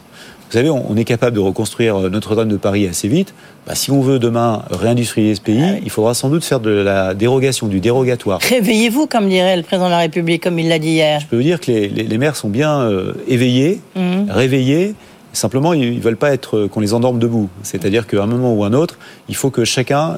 Vous 0.49 0.53
savez, 0.53 0.71
on 0.71 0.97
est 0.97 1.05
capable 1.05 1.35
de 1.35 1.41
reconstruire 1.41 1.97
euh, 1.97 2.09
Notre-Dame 2.09 2.49
de 2.49 2.57
Paris 2.57 2.87
assez 2.87 3.09
vite. 3.09 3.35
Bah, 3.67 3.75
si 3.75 3.91
on 3.91 4.01
veut 4.01 4.21
demain 4.21 4.63
réindustrialiser 4.71 5.35
ce 5.35 5.41
pays, 5.41 5.63
ah 5.63 5.79
il 5.83 5.91
faudra 5.91 6.15
sans 6.15 6.29
doute 6.29 6.45
faire 6.45 6.61
de 6.61 6.71
la 6.71 7.15
dérogation, 7.15 7.67
du 7.67 7.81
dérogatoire. 7.81 8.41
Réveillez-vous, 8.41 9.07
comme 9.09 9.29
dirait 9.29 9.57
le 9.57 9.65
président 9.65 9.87
de 9.87 9.91
la 9.91 9.99
République, 9.99 10.45
comme 10.45 10.59
il 10.61 10.69
l'a 10.69 10.79
dit 10.79 10.91
hier. 10.91 11.19
Je 11.19 11.27
peux 11.27 11.37
vous 11.37 11.43
dire 11.43 11.61
que 11.61 11.73
les, 11.73 12.19
maires 12.19 12.37
sont 12.37 12.49
bien 12.49 12.81
euh, 12.81 13.15
éveillés, 13.27 13.81
mhm. 13.97 14.31
réveillés. 14.31 14.95
Simplement, 15.33 15.73
ils 15.73 15.97
ne 15.97 16.01
veulent 16.01 16.17
pas 16.17 16.33
être 16.33 16.57
euh, 16.57 16.69
qu'on 16.69 16.81
les 16.81 16.95
endorme 16.95 17.19
debout. 17.19 17.49
C'est-à-dire 17.65 18.07
qu'à 18.07 18.23
un 18.23 18.27
moment 18.27 18.55
ou 18.55 18.63
un 18.63 18.73
autre, 18.73 18.99
il 19.29 19.35
faut 19.35 19.51
que 19.51 19.65
chacun 19.65 20.17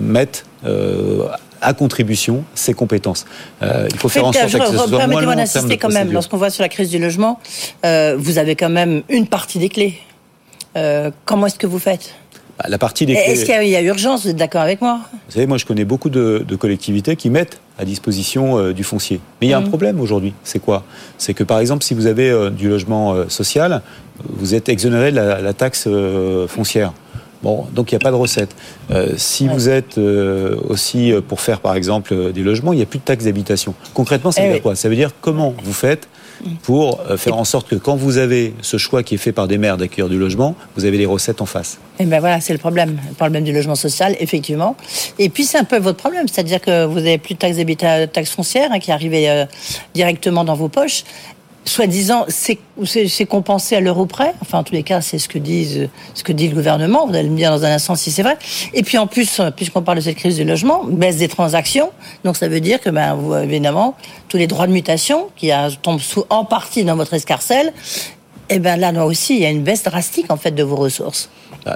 mette 0.00 0.46
à 1.66 1.74
contribution 1.74 2.44
ses 2.54 2.74
compétences. 2.74 3.26
Euh, 3.60 3.88
il 3.90 3.98
faut 3.98 4.08
faire 4.08 4.24
en 4.24 4.32
sorte 4.32 4.44
que 4.44 4.66
ce 4.66 4.76
soit 4.76 4.98
Permettez-moi 4.98 5.34
d'insister 5.34 5.76
quand 5.76 5.92
même, 5.92 6.12
lorsqu'on 6.12 6.36
voit 6.36 6.50
sur 6.50 6.62
la 6.62 6.68
crise 6.68 6.90
du 6.90 7.00
logement, 7.00 7.40
euh, 7.84 8.14
vous 8.16 8.38
avez 8.38 8.54
quand 8.54 8.68
même 8.68 9.02
une 9.08 9.26
partie 9.26 9.58
des 9.58 9.68
clés. 9.68 9.98
Euh, 10.76 11.10
comment 11.24 11.46
est-ce 11.46 11.58
que 11.58 11.66
vous 11.66 11.80
faites? 11.80 12.14
Bah, 12.56 12.66
la 12.68 12.78
partie 12.78 13.04
des 13.04 13.14
clés... 13.14 13.32
Est-ce 13.32 13.44
qu'il 13.44 13.68
y, 13.68 13.74
a 13.74 13.82
urgence 13.82 14.22
Vous 14.22 14.30
êtes 14.30 14.36
d'accord 14.36 14.60
avec 14.60 14.80
moi? 14.80 15.00
Vous 15.12 15.32
savez, 15.32 15.48
moi 15.48 15.58
je 15.58 15.64
connais 15.64 15.84
beaucoup 15.84 16.08
de, 16.08 16.46
collectivités 16.56 17.16
qui 17.16 17.30
mettent 17.30 17.58
à 17.78 17.84
disposition 17.84 18.70
du 18.70 18.84
foncier. 18.84 19.20
Mais 19.40 19.48
il 19.48 19.50
y 19.50 19.52
a 19.52 19.58
un 19.58 19.62
mmh. 19.62 19.68
problème 19.68 20.00
aujourd'hui. 20.00 20.34
C'est 20.44 20.60
quoi? 20.60 20.84
C'est 21.18 21.34
que 21.34 21.42
par 21.42 21.58
exemple, 21.58 21.82
si 21.82 21.94
vous 21.94 22.06
avez 22.06 22.50
du 22.52 22.68
logement 22.68 23.28
social, 23.28 23.82
vous 24.22 24.54
êtes 24.54 24.68
exonéré 24.68 25.10
de 25.10 25.16
la 25.16 25.52
taxe 25.52 25.88
foncière. 26.46 26.92
Bon, 27.46 27.64
donc 27.72 27.92
il 27.92 27.94
n'y 27.94 28.02
a 28.02 28.04
pas 28.04 28.10
de 28.10 28.16
recette. 28.16 28.56
Euh, 28.90 29.12
si 29.16 29.46
vous 29.46 29.68
êtes 29.68 29.98
euh, 29.98 30.56
aussi 30.68 31.12
euh, 31.12 31.20
pour 31.20 31.40
faire 31.40 31.60
par 31.60 31.76
exemple 31.76 32.32
des 32.32 32.42
logements, 32.42 32.72
il 32.72 32.78
n'y 32.78 32.82
a 32.82 32.86
plus 32.86 32.98
de 32.98 33.04
taxes 33.04 33.22
d'habitation. 33.22 33.72
Concrètement, 33.94 34.32
ça 34.32 34.40
veut 34.42 34.48
eh 34.48 34.52
dire 34.54 34.62
quoi 34.62 34.74
Ça 34.74 34.88
veut 34.88 34.96
dire 34.96 35.12
comment 35.20 35.54
vous 35.62 35.72
faites 35.72 36.08
pour 36.64 37.00
faire 37.16 37.36
en 37.38 37.44
sorte 37.44 37.68
que 37.68 37.76
quand 37.76 37.96
vous 37.96 38.18
avez 38.18 38.52
ce 38.60 38.76
choix 38.76 39.02
qui 39.02 39.14
est 39.14 39.18
fait 39.18 39.32
par 39.32 39.46
des 39.48 39.56
maires 39.58 39.76
d'accueillir 39.76 40.08
du 40.08 40.18
logement, 40.18 40.54
vous 40.76 40.84
avez 40.84 40.98
les 40.98 41.06
recettes 41.06 41.40
en 41.40 41.46
face? 41.46 41.78
Et 41.98 42.04
ben 42.04 42.20
voilà, 42.20 42.40
c'est 42.40 42.52
le 42.52 42.58
problème, 42.58 42.98
le 43.08 43.14
problème 43.14 43.42
du 43.42 43.52
logement 43.52 43.74
social, 43.74 44.16
effectivement. 44.20 44.76
Et 45.18 45.30
puis 45.30 45.44
c'est 45.44 45.56
un 45.56 45.64
peu 45.64 45.78
votre 45.78 45.96
problème, 45.96 46.28
c'est-à-dire 46.28 46.60
que 46.60 46.84
vous 46.84 46.98
avez 46.98 47.16
plus 47.16 47.34
de 47.34 47.38
taxes 47.38 47.56
d'habitat, 47.56 48.06
taxes 48.08 48.30
foncières 48.30 48.70
hein, 48.70 48.80
qui 48.80 48.92
arrivaient 48.92 49.30
euh, 49.30 49.46
directement 49.94 50.44
dans 50.44 50.54
vos 50.54 50.68
poches 50.68 51.04
soi-disant, 51.66 52.26
c'est 52.28 53.26
compensé 53.26 53.76
à 53.76 53.80
l'euro 53.80 54.06
près. 54.06 54.34
Enfin, 54.40 54.58
en 54.58 54.64
tous 54.64 54.74
les 54.74 54.82
cas, 54.82 55.00
c'est 55.00 55.18
ce 55.18 55.28
que 55.28 55.38
disent, 55.38 55.88
ce 56.14 56.22
que 56.22 56.32
dit 56.32 56.48
le 56.48 56.54
gouvernement. 56.54 57.06
Vous 57.06 57.14
allez 57.14 57.28
me 57.28 57.36
dire 57.36 57.50
dans 57.50 57.64
un 57.64 57.72
instant 57.72 57.94
si 57.94 58.10
c'est 58.10 58.22
vrai. 58.22 58.38
Et 58.72 58.82
puis 58.82 58.98
en 58.98 59.06
plus, 59.06 59.40
puisqu'on 59.56 59.82
parle 59.82 59.98
de 59.98 60.02
cette 60.02 60.16
crise 60.16 60.36
du 60.36 60.44
logement, 60.44 60.84
baisse 60.84 61.16
des 61.16 61.28
transactions. 61.28 61.90
Donc 62.24 62.36
ça 62.36 62.48
veut 62.48 62.60
dire 62.60 62.80
que, 62.80 62.90
ben, 62.90 63.14
vous, 63.14 63.34
évidemment, 63.34 63.94
tous 64.28 64.36
les 64.36 64.46
droits 64.46 64.66
de 64.66 64.72
mutation 64.72 65.28
qui 65.36 65.50
tombent 65.82 66.00
sous, 66.00 66.24
en 66.30 66.44
partie 66.44 66.84
dans 66.84 66.96
votre 66.96 67.14
escarcelle, 67.14 67.72
eh 68.48 68.58
ben 68.60 68.76
là, 68.76 68.92
là 68.92 69.04
aussi, 69.04 69.34
il 69.34 69.42
y 69.42 69.46
a 69.46 69.50
une 69.50 69.62
baisse 69.62 69.82
drastique 69.82 70.30
en 70.30 70.36
fait 70.36 70.52
de 70.52 70.62
vos 70.62 70.76
ressources. 70.76 71.28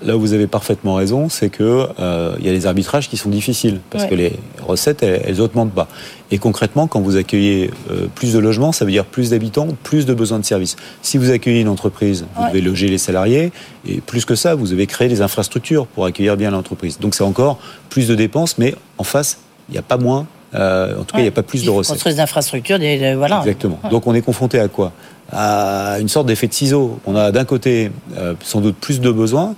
Là 0.03 0.17
où 0.17 0.21
vous 0.21 0.33
avez 0.33 0.47
parfaitement 0.47 0.95
raison, 0.95 1.29
c'est 1.29 1.51
que 1.51 1.89
euh, 1.99 2.37
il 2.39 2.47
y 2.47 2.49
a 2.49 2.53
des 2.53 2.67
arbitrages 2.67 3.09
qui 3.09 3.17
sont 3.17 3.29
difficiles 3.29 3.81
parce 3.91 4.07
que 4.07 4.15
les 4.15 4.35
recettes 4.65 5.03
elles, 5.03 5.23
elles, 5.27 5.41
augmentent 5.41 5.73
pas. 5.73 5.89
Et 6.31 6.39
concrètement, 6.39 6.87
quand 6.87 7.01
vous 7.01 7.17
accueillez 7.17 7.71
euh, 7.91 8.07
plus 8.15 8.33
de 8.33 8.39
logements, 8.39 8.71
ça 8.71 8.85
veut 8.85 8.93
dire 8.93 9.05
plus 9.05 9.31
d'habitants, 9.31 9.69
plus 9.83 10.07
de 10.07 10.15
besoins 10.15 10.39
de 10.39 10.45
services. 10.45 10.77
Si 11.03 11.19
vous 11.19 11.31
accueillez 11.31 11.61
une 11.61 11.69
entreprise, 11.69 12.25
vous 12.37 12.49
devez 12.49 12.61
loger 12.61 12.89
les 12.89 12.99
salariés 12.99 13.51
et 13.89 14.01
plus 14.01 14.25
que 14.25 14.37
ça, 14.37 14.55
vous 14.55 14.69
devez 14.69 14.87
créer 14.87 15.09
des 15.09 15.23
infrastructures 15.23 15.87
pour 15.87 16.05
accueillir 16.05 16.37
bien 16.37 16.53
l'entreprise. 16.53 17.01
Donc 17.01 17.15
c'est 17.17 17.25
encore 17.25 17.59
plus 17.89 18.07
de 18.07 18.15
dépenses, 18.15 18.59
mais 18.59 18.75
en 18.99 19.05
face, 19.05 19.39
il 19.69 19.73
n'y 19.73 19.79
a 19.79 19.83
pas 19.83 19.97
moins 19.97 20.27
euh, 20.55 20.99
en 20.99 21.05
tout 21.05 21.15
cas, 21.15 21.19
il 21.19 21.23
n'y 21.23 21.29
a 21.29 21.33
pas 21.33 21.43
plus 21.43 21.65
de 21.65 21.71
recettes. 21.71 21.95
Construire 21.95 22.17
des 22.17 22.21
infrastructures, 22.21 22.79
des, 22.79 23.15
voilà. 23.15 23.39
Exactement. 23.41 23.79
Donc 23.91 24.07
on 24.07 24.15
est 24.15 24.23
confronté 24.23 24.59
à 24.59 24.69
quoi? 24.69 24.93
À 25.33 25.99
une 26.01 26.09
sorte 26.09 26.27
d'effet 26.27 26.49
de 26.49 26.53
ciseau. 26.53 26.99
On 27.07 27.15
a 27.15 27.31
d'un 27.31 27.45
côté 27.45 27.93
euh, 28.19 28.35
sans 28.43 28.61
doute 28.61 28.77
plus 28.77 29.01
de 29.01 29.11
besoins, 29.11 29.55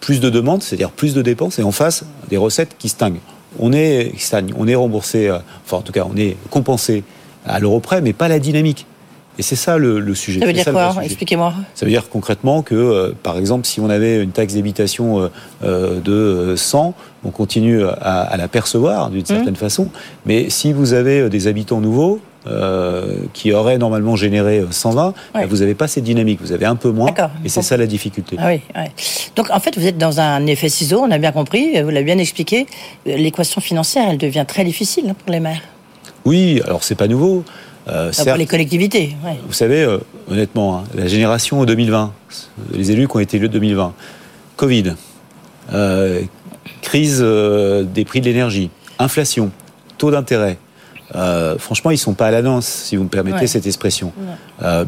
plus 0.00 0.20
de 0.20 0.30
demandes, 0.30 0.62
c'est-à-dire 0.62 0.90
plus 0.90 1.14
de 1.14 1.22
dépenses, 1.22 1.58
et 1.58 1.62
en 1.62 1.72
face 1.72 2.04
des 2.28 2.36
recettes 2.36 2.76
qui 2.78 2.88
stagnent. 2.88 3.20
On 3.58 3.72
est 3.72 4.12
stagne, 4.18 4.52
on 4.56 4.68
est 4.68 4.74
remboursé, 4.74 5.28
euh, 5.28 5.38
enfin 5.64 5.78
en 5.78 5.82
tout 5.82 5.92
cas 5.92 6.06
on 6.10 6.16
est 6.16 6.36
compensé 6.50 7.04
à 7.46 7.58
l'euro 7.58 7.80
près, 7.80 8.00
mais 8.00 8.12
pas 8.12 8.28
la 8.28 8.38
dynamique. 8.38 8.86
Et 9.38 9.42
c'est 9.42 9.56
ça 9.56 9.76
le, 9.76 10.14
sujet. 10.14 10.40
Ça 10.40 10.46
veut 10.46 10.52
dire 10.54 10.64
quoi 10.64 10.94
Expliquez-moi. 11.02 11.52
Ça 11.74 11.84
veut 11.84 11.92
dire 11.92 12.08
concrètement 12.08 12.62
que, 12.62 12.74
euh, 12.74 13.12
par 13.22 13.36
exemple, 13.36 13.66
si 13.66 13.80
on 13.80 13.90
avait 13.90 14.22
une 14.22 14.30
taxe 14.30 14.54
d'habitation 14.54 15.30
euh, 15.62 16.00
de 16.00 16.56
100, 16.56 16.94
on 17.22 17.30
continue 17.30 17.84
à, 17.84 18.34
la 18.38 18.48
percevoir 18.48 19.10
d'une 19.10 19.26
certaine 19.26 19.52
mmh. 19.52 19.56
façon. 19.56 19.88
Mais 20.24 20.48
si 20.48 20.72
vous 20.72 20.94
avez 20.94 21.28
des 21.28 21.48
habitants 21.48 21.82
nouveaux, 21.82 22.20
qui 23.32 23.52
auraient 23.52 23.78
normalement 23.78 24.16
généré 24.16 24.64
120, 24.70 25.14
ben, 25.34 25.46
vous 25.46 25.58
n'avez 25.58 25.74
pas 25.74 25.88
cette 25.88 26.04
dynamique, 26.04 26.40
vous 26.40 26.52
avez 26.52 26.66
un 26.66 26.76
peu 26.76 26.90
moins, 26.90 27.12
et 27.44 27.48
c'est 27.48 27.62
ça 27.62 27.76
la 27.76 27.86
difficulté. 27.86 28.36
Ah 28.38 28.48
oui, 28.48 28.60
Donc 29.34 29.50
en 29.50 29.60
fait, 29.60 29.76
vous 29.76 29.86
êtes 29.86 29.98
dans 29.98 30.20
un 30.20 30.46
effet 30.46 30.68
ciseau, 30.68 31.00
on 31.00 31.10
a 31.10 31.18
bien 31.18 31.32
compris, 31.32 31.80
vous 31.82 31.90
l'avez 31.90 32.04
bien 32.04 32.18
expliqué, 32.18 32.66
l'équation 33.04 33.60
financière, 33.60 34.06
elle 34.10 34.18
devient 34.18 34.44
très 34.46 34.64
difficile 34.64 35.14
pour 35.18 35.32
les 35.32 35.40
maires. 35.40 35.62
Oui, 36.24 36.60
alors 36.64 36.82
c'est 36.82 36.94
pas 36.96 37.08
nouveau. 37.08 37.44
Euh, 37.88 38.10
pour 38.12 38.34
les 38.34 38.46
collectivités. 38.46 39.16
Vous 39.46 39.52
savez, 39.52 39.82
euh, 39.82 39.98
honnêtement, 40.28 40.78
hein, 40.78 40.84
la 40.94 41.06
génération 41.06 41.64
2020, 41.64 42.12
les 42.72 42.90
élus 42.90 43.06
qui 43.06 43.16
ont 43.16 43.20
été 43.20 43.36
élus 43.36 43.48
2020, 43.48 43.94
Covid, 44.56 44.94
euh, 45.72 46.22
crise 46.82 47.20
des 47.20 48.04
prix 48.04 48.20
de 48.20 48.26
l'énergie, 48.26 48.70
inflation, 48.98 49.52
taux 49.98 50.10
d'intérêt. 50.10 50.58
Franchement, 51.58 51.90
ils 51.90 51.98
sont 51.98 52.14
pas 52.14 52.26
à 52.26 52.30
la 52.30 52.42
danse, 52.42 52.66
si 52.66 52.96
vous 52.96 53.04
me 53.04 53.08
permettez 53.08 53.46
cette 53.46 53.66
expression. 53.66 54.12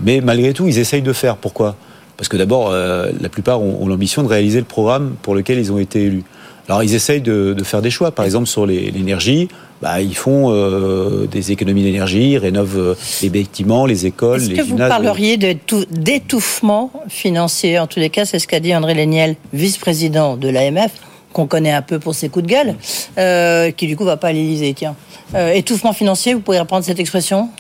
mais 0.02 0.20
malgré 0.20 0.52
tout, 0.52 0.66
ils 0.66 0.78
essayent 0.78 1.02
de 1.02 1.12
faire. 1.12 1.36
Pourquoi? 1.36 1.76
Parce 2.16 2.28
que 2.28 2.36
d'abord, 2.36 2.72
la 2.72 3.28
plupart 3.28 3.62
ont 3.62 3.86
l'ambition 3.86 4.22
de 4.22 4.28
réaliser 4.28 4.58
le 4.58 4.64
programme 4.64 5.14
pour 5.22 5.34
lequel 5.34 5.58
ils 5.58 5.72
ont 5.72 5.78
été 5.78 6.04
élus. 6.04 6.24
Alors 6.68 6.82
ils 6.82 6.94
essayent 6.94 7.22
de, 7.22 7.56
faire 7.64 7.82
des 7.82 7.90
choix. 7.90 8.10
Par 8.10 8.24
exemple, 8.24 8.46
sur 8.46 8.66
l'énergie, 8.66 9.48
bah, 9.80 10.00
ils 10.00 10.16
font 10.16 10.52
euh, 10.52 11.26
des 11.26 11.50
économies 11.52 11.82
d'énergie, 11.82 12.32
ils 12.32 12.38
rénovent 12.38 12.78
euh, 12.78 12.94
les 13.22 13.30
bâtiments, 13.30 13.86
les 13.86 14.06
écoles, 14.06 14.40
les 14.40 14.46
gymnases. 14.46 14.58
Est-ce 14.58 14.68
que 14.68 14.82
vous 14.82 14.88
parleriez 14.88 15.36
d'étouffement 15.36 16.90
financier? 17.08 17.78
En 17.78 17.86
tous 17.86 18.00
les 18.00 18.10
cas, 18.10 18.26
c'est 18.26 18.38
ce 18.38 18.46
qu'a 18.46 18.60
dit 18.60 18.74
André 18.74 18.94
Léniel, 18.94 19.36
vice-président 19.54 20.36
de 20.36 20.48
l'AMF, 20.48 20.90
qu'on 21.32 21.46
connaît 21.46 21.72
un 21.72 21.82
peu 21.82 21.98
pour 21.98 22.14
ses 22.14 22.28
coups 22.28 22.44
de 22.44 22.50
gueule, 22.50 22.74
euh, 23.16 23.70
qui 23.70 23.86
du 23.86 23.96
coup 23.96 24.04
va 24.04 24.18
pas 24.18 24.28
à 24.28 24.32
l'Élysée. 24.32 24.74
Tiens, 24.76 24.94
étouffement 25.34 25.92
financier, 25.92 26.34
vous 26.34 26.40
pourriez 26.40 26.60
reprendre 26.60 26.84
cette 26.84 26.98
expression? 26.98 27.50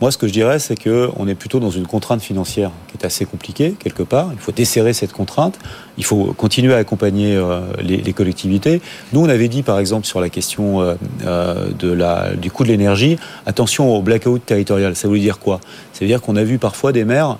Moi, 0.00 0.10
ce 0.10 0.16
que 0.16 0.26
je 0.26 0.32
dirais, 0.32 0.58
c'est 0.58 0.82
qu'on 0.82 1.28
est 1.28 1.34
plutôt 1.34 1.60
dans 1.60 1.70
une 1.70 1.86
contrainte 1.86 2.22
financière 2.22 2.70
qui 2.88 2.96
est 2.96 3.04
assez 3.04 3.26
compliquée, 3.26 3.74
quelque 3.78 4.02
part. 4.02 4.30
Il 4.32 4.38
faut 4.38 4.50
desserrer 4.50 4.94
cette 4.94 5.12
contrainte. 5.12 5.58
Il 5.98 6.04
faut 6.04 6.32
continuer 6.34 6.72
à 6.72 6.78
accompagner 6.78 7.36
euh, 7.36 7.60
les, 7.82 8.12
collectivités. 8.14 8.80
Nous, 9.12 9.20
on 9.20 9.28
avait 9.28 9.48
dit, 9.48 9.62
par 9.62 9.78
exemple, 9.78 10.06
sur 10.06 10.22
la 10.22 10.30
question 10.30 10.80
euh, 10.80 10.94
euh, 11.26 11.68
de 11.78 11.92
la, 11.92 12.30
du 12.34 12.50
coût 12.50 12.64
de 12.64 12.70
l'énergie, 12.70 13.18
attention 13.44 13.94
au 13.94 14.00
blackout 14.00 14.44
territorial. 14.46 14.96
Ça 14.96 15.06
veut 15.06 15.18
dire 15.18 15.38
quoi? 15.38 15.60
Ça 15.92 16.00
veut 16.00 16.06
dire 16.06 16.22
qu'on 16.22 16.36
a 16.36 16.44
vu 16.44 16.56
parfois 16.56 16.92
des 16.92 17.04
maires 17.04 17.36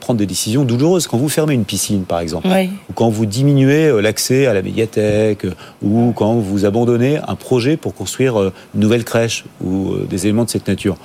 prendre 0.00 0.18
des 0.18 0.26
décisions 0.26 0.64
douloureuses. 0.64 1.06
Quand 1.06 1.16
vous 1.16 1.28
fermez 1.28 1.54
une 1.54 1.64
piscine, 1.64 2.02
par 2.02 2.18
exemple, 2.18 2.48
ou 2.48 2.92
quand 2.92 3.08
vous 3.08 3.24
diminuez 3.24 4.02
l'accès 4.02 4.46
à 4.46 4.54
la 4.54 4.62
médiathèque, 4.62 5.46
ou 5.80 6.12
quand 6.16 6.34
vous 6.34 6.64
abandonnez 6.64 7.18
un 7.18 7.36
projet 7.36 7.76
pour 7.76 7.94
construire 7.94 8.36
une 8.74 8.80
nouvelle 8.80 9.04
crèche 9.04 9.44
ou 9.64 9.94
des 10.08 10.26
éléments 10.26 10.44
de 10.44 10.50
cette 10.50 10.66
nature. 10.66 10.96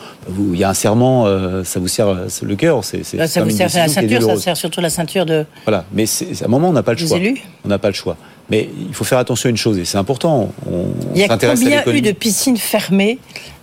Il 0.52 0.58
y 0.58 0.64
a 0.64 0.70
un 0.70 0.74
serment, 0.96 1.64
ça 1.64 1.80
vous 1.80 1.88
sert 1.88 2.08
le 2.42 2.56
cœur. 2.56 2.84
C'est, 2.84 3.04
ça 3.04 3.44
vous 3.44 3.50
sert 3.50 3.70
la 3.74 3.88
ceinture, 3.88 4.22
ça 4.22 4.38
sert 4.38 4.58
surtout 4.58 4.82
la 4.82 4.90
ceinture 4.90 5.25
de... 5.25 5.46
Voilà, 5.66 5.86
mais 5.94 6.06
à 6.06 6.46
un 6.46 6.48
moment, 6.48 6.70
on 6.70 6.74
n'a 6.74 6.84
pas 6.84 6.94
le 6.94 6.98
choix. 6.98 7.20
On 7.64 7.68
n'a 7.68 7.80
pas 7.80 7.90
le 7.90 7.94
choix. 7.94 8.18
Mais 8.50 8.70
il 8.88 8.94
faut 8.94 9.04
faire 9.04 9.18
attention 9.18 9.48
à 9.48 9.52
une 9.52 9.58
chose, 9.58 9.80
et 9.80 9.86
c'est 9.86 9.98
important. 9.98 10.52
On, 10.70 10.86
il 11.16 11.22
y 11.22 11.24
a 11.24 11.38
combien 11.38 11.84
eu 11.88 12.02
de 12.02 12.12
piscines 12.12 12.58
fermées 12.58 13.18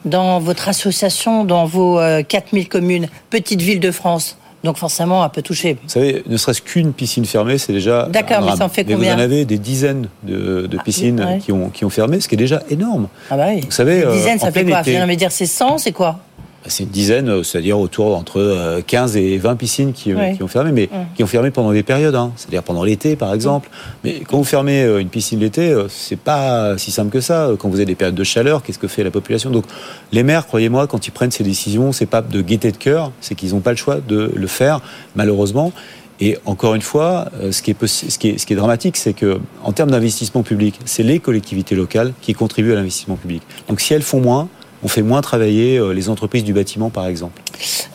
dans 0.04 0.40
votre 0.40 0.68
association, 0.68 1.44
dans 1.44 1.66
vos 1.66 2.00
4000 2.28 2.64
euh, 2.64 2.68
communes, 2.68 3.08
petites 3.30 3.62
villes 3.62 3.80
de 3.80 3.90
France? 3.90 4.38
Donc 4.64 4.76
forcément 4.76 5.24
un 5.24 5.28
peu 5.28 5.42
touché. 5.42 5.76
Vous 5.82 5.88
savez, 5.88 6.22
ne 6.24 6.36
serait-ce 6.36 6.62
qu'une 6.62 6.92
piscine 6.92 7.24
fermée, 7.24 7.58
c'est 7.58 7.72
déjà. 7.72 8.06
D'accord, 8.08 8.42
mais 8.42 8.56
ça 8.56 8.64
en 8.64 8.68
fait 8.68 8.84
combien 8.84 9.14
Vous 9.14 9.20
en 9.20 9.22
avez 9.22 9.44
des 9.44 9.58
dizaines 9.58 10.08
de, 10.22 10.68
ah, 10.78 10.82
piscines 10.84 11.40
qui, 11.44 11.50
ont, 11.50 11.68
qui 11.68 11.84
ont 11.84 11.90
fermé, 11.90 12.20
ce 12.20 12.28
qui 12.28 12.36
est 12.36 12.38
déjà 12.38 12.62
énorme. 12.70 13.08
Ah 13.28 13.36
bah 13.36 13.46
oui. 13.48 13.62
Vous 13.62 13.72
savez, 13.72 14.02
des 14.02 14.12
dizaines, 14.12 14.38
ça 14.38 14.52
fait 14.52 14.64
quoi? 14.64 14.82
Vous 14.82 14.90
allez 14.90 15.16
dire 15.16 15.32
c'est 15.32 15.46
100, 15.46 15.78
c'est 15.78 15.90
quoi? 15.90 16.20
C'est 16.66 16.84
une 16.84 16.90
dizaine, 16.90 17.28
euh, 17.28 17.42
c'est-à-dire 17.42 17.78
autour 17.78 18.16
entre 18.16 18.80
15 18.86 19.16
euh, 19.16 19.20
et 19.20 19.38
20 19.38 19.56
piscines 19.56 19.92
qui, 19.92 20.12
euh, 20.12 20.32
qui 20.32 20.42
ont 20.42 20.48
fermé, 20.48 20.72
mais 20.72 20.88
qui 21.14 21.24
ont 21.24 21.26
fermé 21.26 21.50
pendant 21.50 21.72
des 21.72 21.82
périodes, 21.82 22.14
hein. 22.14 22.32
c'est-à-dire 22.36 22.62
pendant 22.62 22.84
l'été 22.84 23.16
par 23.16 23.34
exemple. 23.34 23.68
Mais 24.04 24.20
quand 24.20 24.38
vous 24.38 24.44
fermez 24.44 24.84
une 25.00 25.08
piscine 25.08 25.40
l'été, 25.40 25.74
c'est 25.88 26.18
pas 26.18 26.76
si 26.78 26.90
simple 26.90 27.10
que 27.10 27.20
ça. 27.20 27.50
Quand 27.58 27.68
vous 27.68 27.76
avez 27.76 27.86
des 27.86 27.94
périodes 27.94 28.14
de 28.14 28.24
chaleur, 28.24 28.62
qu'est-ce 28.62 28.78
que 28.78 28.88
fait 28.88 29.04
la 29.04 29.10
population? 29.10 29.50
Donc 29.50 29.64
les 30.12 30.22
maires, 30.22 30.46
croyez-moi, 30.46 30.86
quand 30.86 31.06
ils 31.06 31.10
prennent 31.10 31.30
ces 31.30 31.44
décisions, 31.44 31.92
c'est 31.92 32.06
pas 32.06 32.22
de 32.22 32.40
gaieté 32.40 32.70
de 32.72 32.76
cœur, 32.76 33.12
c'est 33.20 33.34
qu'ils 33.34 33.50
n'ont 33.50 33.60
pas 33.60 33.70
le 33.70 33.76
choix 33.76 33.98
de 34.00 34.32
le 34.34 34.46
faire, 34.46 34.80
malheureusement. 35.16 35.72
Et 36.20 36.38
encore 36.44 36.74
une 36.74 36.82
fois, 36.82 37.30
ce 37.50 37.62
qui 37.62 37.72
est, 37.72 37.86
ce 37.86 38.18
qui 38.18 38.28
est, 38.28 38.38
ce 38.38 38.46
qui 38.46 38.52
est 38.52 38.56
dramatique, 38.56 38.96
c'est 38.96 39.12
que 39.12 39.40
en 39.64 39.72
termes 39.72 39.90
d'investissement 39.90 40.42
public, 40.42 40.78
c'est 40.84 41.02
les 41.02 41.18
collectivités 41.18 41.74
locales 41.74 42.12
qui 42.20 42.34
contribuent 42.34 42.72
à 42.72 42.76
l'investissement 42.76 43.16
public. 43.16 43.42
Donc 43.68 43.80
si 43.80 43.92
elles 43.92 44.02
font 44.02 44.20
moins, 44.20 44.48
on 44.82 44.88
fait 44.88 45.02
moins 45.02 45.20
travailler 45.20 45.78
euh, 45.78 45.92
les 45.92 46.08
entreprises 46.08 46.44
du 46.44 46.52
bâtiment, 46.52 46.90
par 46.90 47.06
exemple. 47.06 47.40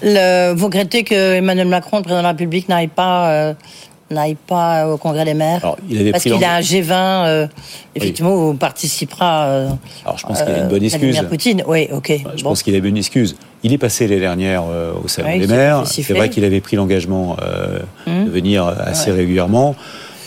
vous 0.01 0.65
regrettez 0.65 1.03
que 1.03 1.33
Emmanuel 1.35 1.67
Macron, 1.67 1.97
le 1.97 2.03
président 2.03 2.19
de 2.19 2.23
la 2.23 2.29
République, 2.29 2.69
n'aille 2.69 2.87
pas 2.87 3.31
euh, 3.31 3.53
n'aille 4.09 4.35
pas 4.35 4.87
au 4.87 4.97
Congrès 4.97 5.25
des 5.25 5.33
maires 5.33 5.75
Parce 6.11 6.23
qu'il 6.23 6.43
a 6.43 6.55
un 6.55 6.61
G20, 6.61 6.91
euh, 6.93 7.47
effectivement, 7.93 8.33
où 8.33 8.53
participera. 8.53 9.67
Alors 10.05 10.17
je 10.17 10.25
pense 10.25 10.41
qu'il 10.41 10.53
a 10.53 10.59
une 10.59 10.69
bonne 10.69 10.83
excuse. 10.83 11.21
Poutine, 11.27 11.63
oui, 11.67 11.89
ok. 11.91 12.13
Je 12.35 12.43
pense 12.43 12.63
qu'il 12.63 12.73
a 12.73 12.77
une 12.77 12.97
excuse. 12.97 13.35
Il 13.63 13.73
est 13.73 13.77
passé 13.77 14.07
les 14.07 14.19
dernières 14.19 14.63
au 14.63 15.07
salon 15.07 15.37
des 15.37 15.47
maires. 15.47 15.83
C'est 15.85 16.13
vrai 16.13 16.29
qu'il 16.29 16.45
avait 16.45 16.61
pris 16.61 16.77
l'engagement 16.77 17.35
hum. 18.05 18.25
de 18.25 18.29
venir 18.29 18.65
assez 18.65 19.11
régulièrement. 19.11 19.75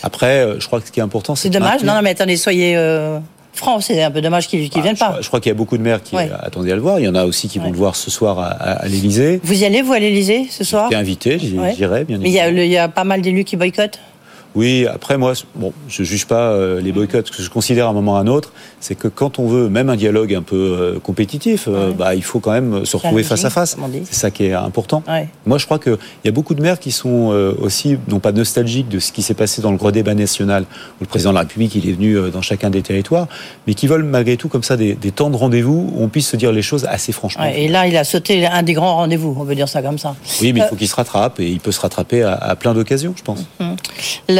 Après, 0.03 0.59
je 0.59 0.65
crois 0.65 0.79
que 0.81 0.87
ce 0.87 0.91
qui 0.91 0.99
est 0.99 1.03
important, 1.03 1.35
c'est. 1.35 1.43
C'est 1.43 1.49
dommage. 1.49 1.83
Non, 1.83 1.93
non, 1.93 2.01
mais 2.03 2.11
attendez, 2.11 2.37
soyez. 2.37 2.75
France. 3.53 3.85
C'est 3.87 4.01
un 4.01 4.11
peu 4.11 4.21
dommage 4.21 4.47
qu'ils 4.47 4.63
ne 4.63 4.69
bah, 4.69 4.81
viennent 4.81 4.97
pas. 4.97 5.17
Je, 5.21 5.27
crois 5.27 5.39
qu'il 5.39 5.49
y 5.49 5.55
a 5.55 5.55
beaucoup 5.55 5.77
de 5.77 5.83
maires 5.83 6.01
qui 6.01 6.15
attendaient 6.17 6.71
à 6.71 6.75
le 6.75 6.81
voir. 6.81 6.99
Il 6.99 7.05
y 7.05 7.07
en 7.07 7.15
a 7.15 7.25
aussi 7.25 7.47
qui 7.47 7.59
vont 7.59 7.71
le 7.71 7.77
voir 7.77 7.95
ce 7.95 8.11
soir 8.11 8.39
à, 8.39 8.47
à, 8.49 8.87
l'Élysée. 8.87 9.39
Vous 9.43 9.61
y 9.61 9.65
allez, 9.65 9.81
vous, 9.81 9.93
à 9.93 9.99
l'Élysée, 9.99 10.47
ce 10.49 10.63
soir 10.63 10.85
J'étais 10.85 11.01
invité, 11.01 11.39
j'irai, 11.39 12.03
bien 12.05 12.17
Mais 12.17 12.29
il 12.29 12.33
y, 12.33 12.39
a, 12.39 12.49
il 12.49 12.71
y, 12.71 12.77
a 12.77 12.87
pas 12.87 13.03
mal 13.03 13.21
d'élus 13.21 13.43
qui 13.43 13.55
boycottent 13.55 13.99
Oui, 14.53 14.85
après 14.85 15.17
moi, 15.17 15.33
bon, 15.55 15.71
je 15.87 16.03
juge 16.03 16.25
pas 16.25 16.51
euh, 16.51 16.81
les 16.81 16.91
boycotts. 16.91 17.27
Ce 17.27 17.31
que 17.31 17.43
je 17.43 17.49
considère 17.49 17.87
à 17.87 17.89
un 17.89 17.93
moment 17.93 18.13
ou 18.13 18.15
à 18.15 18.19
un 18.19 18.27
autre, 18.27 18.51
c'est 18.79 18.95
que 18.95 19.07
quand 19.07 19.39
on 19.39 19.47
veut 19.47 19.69
même 19.69 19.89
un 19.89 19.95
dialogue 19.95 20.33
un 20.33 20.41
peu 20.41 20.55
euh, 20.55 20.99
compétitif, 20.99 21.65
euh, 21.67 21.91
bah, 21.91 22.15
il 22.15 22.23
faut 22.23 22.39
quand 22.39 22.51
même 22.51 22.85
se 22.85 22.97
retrouver 22.97 23.23
face 23.23 23.45
à 23.45 23.49
face. 23.49 23.77
C'est 24.03 24.15
ça 24.15 24.31
qui 24.31 24.45
est 24.45 24.53
important. 24.53 25.03
Moi, 25.45 25.57
je 25.57 25.65
crois 25.65 25.79
qu'il 25.79 25.97
y 26.25 26.27
a 26.27 26.31
beaucoup 26.31 26.53
de 26.53 26.61
maires 26.61 26.79
qui 26.79 26.91
sont 26.91 27.31
aussi, 27.61 27.97
non 28.07 28.19
pas 28.19 28.31
nostalgiques 28.31 28.89
de 28.89 28.99
ce 28.99 29.11
qui 29.11 29.21
s'est 29.21 29.33
passé 29.33 29.61
dans 29.61 29.71
le 29.71 29.77
gros 29.77 29.91
débat 29.91 30.13
national, 30.13 30.63
où 30.63 31.01
le 31.01 31.07
président 31.07 31.31
de 31.31 31.35
la 31.35 31.41
République 31.41 31.75
il 31.75 31.87
est 31.87 31.93
venu 31.93 32.17
dans 32.31 32.41
chacun 32.41 32.69
des 32.69 32.81
territoires, 32.81 33.27
mais 33.67 33.73
qui 33.73 33.87
veulent 33.87 34.03
malgré 34.03 34.37
tout 34.37 34.49
comme 34.49 34.63
ça 34.63 34.77
des, 34.77 34.95
temps 35.11 35.29
de 35.29 35.35
rendez-vous 35.35 35.91
où 35.93 36.03
on 36.03 36.07
puisse 36.07 36.29
se 36.29 36.37
dire 36.37 36.51
les 36.51 36.61
choses 36.61 36.85
assez 36.89 37.11
franchement. 37.11 37.45
et 37.45 37.67
là, 37.67 37.87
il 37.87 37.97
a 37.97 38.03
sauté 38.03 38.45
un 38.45 38.63
des 38.63 38.73
grands 38.73 38.95
rendez-vous, 38.95 39.35
on 39.37 39.43
veut 39.43 39.55
dire 39.55 39.67
ça 39.67 39.81
comme 39.81 39.97
ça. 39.97 40.15
Oui, 40.41 40.53
mais 40.53 40.61
il 40.61 40.65
faut 40.65 40.75
qu'il 40.75 40.87
se 40.87 40.95
rattrape 40.95 41.39
et 41.39 41.47
il 41.47 41.59
peut 41.59 41.71
se 41.71 41.79
rattraper 41.79 42.23
à, 42.23 42.55
plein 42.55 42.73
d'occasions, 42.73 43.13
je 43.15 43.23
pense. 43.23 43.45
Hum. 43.59 43.75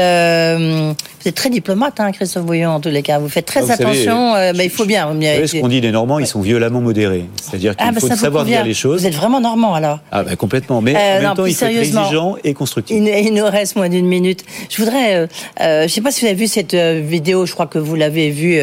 Euh, 0.02 0.94
vous 1.22 1.28
êtes 1.28 1.36
très 1.36 1.52
diplomate, 1.52 2.00
hein, 2.00 2.12
Christophe 2.12 2.46
Bouillon, 2.46 2.72
en 2.72 2.80
tous 2.80 2.90
les 2.90 3.04
cas. 3.04 3.20
Vous 3.20 3.30
faites 3.30 3.46
très 3.46 3.70
attention, 3.70 4.34
euh, 4.34 4.54
mais 4.56 4.66
il 4.66 4.72
faut 4.72 4.86
bien. 4.86 5.06
Vous 5.14 5.22
savez, 5.22 5.46
ce 5.46 5.58
qu'on 5.58 5.68
dit, 5.68 5.80
les 5.80 5.92
Normands, 5.92 6.18
ils 6.18 6.26
sont 6.26 6.42
violemment 6.42 6.82
modérés. 6.82 7.26
C'est-à-dire 7.40 7.76
qu'il 7.76 7.86
ah, 7.88 7.92
bah, 7.92 8.00
faut 8.00 8.08
savoir 8.08 8.44
dire 8.44 8.66
les 8.66 8.74
choses. 8.74 9.02
Vous 9.02 9.08
êtes 9.08 9.14
vraiment 9.14 9.40
normand, 9.40 9.76
alors 9.76 10.00
Ah, 10.12 10.24
bah, 10.24 10.36
complètement. 10.36 10.82
Mais 10.82 10.96
euh, 10.96 11.20
en 11.20 11.22
même 11.22 11.34
temps, 11.36 11.46
il 11.46 11.54
faut 11.54 11.66
être 11.66 11.78
exigeant 11.78 12.38
et 12.44 12.56
constructif. 12.56 12.98
Il, 12.98 13.34
nous 13.36 13.46
reste 13.46 13.76
moins 13.76 13.90
d'une 13.90 14.08
minute. 14.08 14.44
Je 14.70 14.78
voudrais. 14.78 15.28
je 15.60 15.84
ne 15.84 15.88
sais 15.88 16.02
pas 16.02 16.12
si 16.12 16.22
vous 16.22 16.28
avez 16.28 16.36
vu 16.36 16.48
cette 16.48 16.74
vidéo, 16.74 17.46
je 17.46 17.54
crois 17.54 17.68
que 17.68 17.78
vous 17.78 17.96
l'avez 17.96 18.32
vue 18.32 18.60